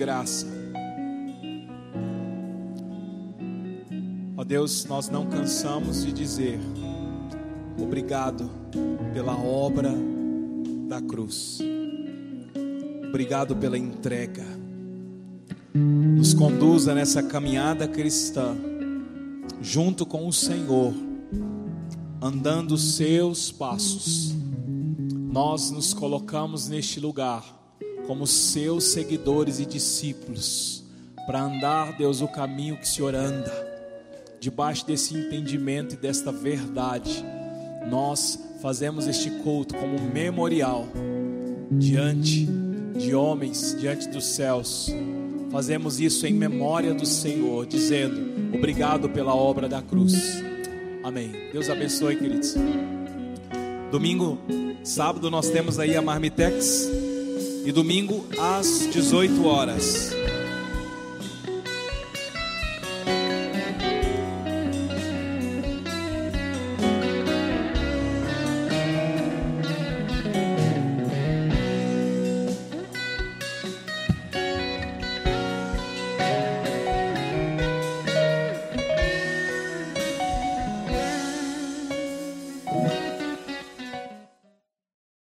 Graça. 0.05 0.45
Ó 4.37 4.43
Deus, 4.43 4.85
nós 4.85 5.09
não 5.09 5.25
cansamos 5.25 6.05
de 6.05 6.11
dizer 6.11 6.59
obrigado 7.81 8.47
pela 9.15 9.35
obra 9.35 9.91
da 10.87 11.01
cruz. 11.01 11.57
Obrigado 13.09 13.55
pela 13.55 13.79
entrega. 13.79 14.45
Nos 15.73 16.35
conduza 16.35 16.93
nessa 16.93 17.23
caminhada 17.23 17.87
cristã, 17.87 18.55
junto 19.59 20.05
com 20.05 20.27
o 20.27 20.31
Senhor, 20.31 20.93
andando 22.21 22.77
seus 22.77 23.51
passos 23.51 24.35
nós 25.35 25.69
nos 25.69 25.93
colocamos 25.93 26.69
neste 26.69 26.97
lugar 26.97 27.43
como 28.07 28.25
seus 28.27 28.85
seguidores 28.85 29.59
e 29.59 29.65
discípulos 29.65 30.83
para 31.25 31.41
andar, 31.41 31.97
Deus, 31.97 32.21
o 32.21 32.27
caminho 32.27 32.77
que 32.77 32.83
o 32.83 32.87
Senhor 32.87 33.15
anda. 33.15 33.51
Debaixo 34.39 34.85
desse 34.85 35.15
entendimento 35.15 35.95
e 35.95 35.97
desta 35.97 36.31
verdade, 36.31 37.25
nós 37.89 38.39
fazemos 38.61 39.07
este 39.07 39.31
culto 39.31 39.75
como 39.75 39.99
memorial 39.99 40.87
diante 41.71 42.47
de 42.95 43.15
homens, 43.15 43.75
diante 43.79 44.07
dos 44.07 44.25
céus. 44.25 44.93
Fazemos 45.51 45.99
isso 45.99 46.27
em 46.27 46.33
memória 46.33 46.93
do 46.93 47.05
Senhor, 47.05 47.65
dizendo: 47.65 48.55
Obrigado 48.55 49.09
pela 49.09 49.33
obra 49.33 49.67
da 49.67 49.81
cruz. 49.81 50.13
Amém. 51.03 51.31
Deus 51.51 51.69
abençoe, 51.69 52.15
queridos. 52.17 52.55
Domingo, 53.91 54.37
sábado 54.83 55.31
nós 55.31 55.49
temos 55.49 55.79
aí 55.79 55.95
a 55.95 56.01
Marmitex 56.01 57.04
e 57.65 57.71
domingo 57.71 58.25
às 58.37 58.87
18 58.91 59.43
horas. 59.45 60.14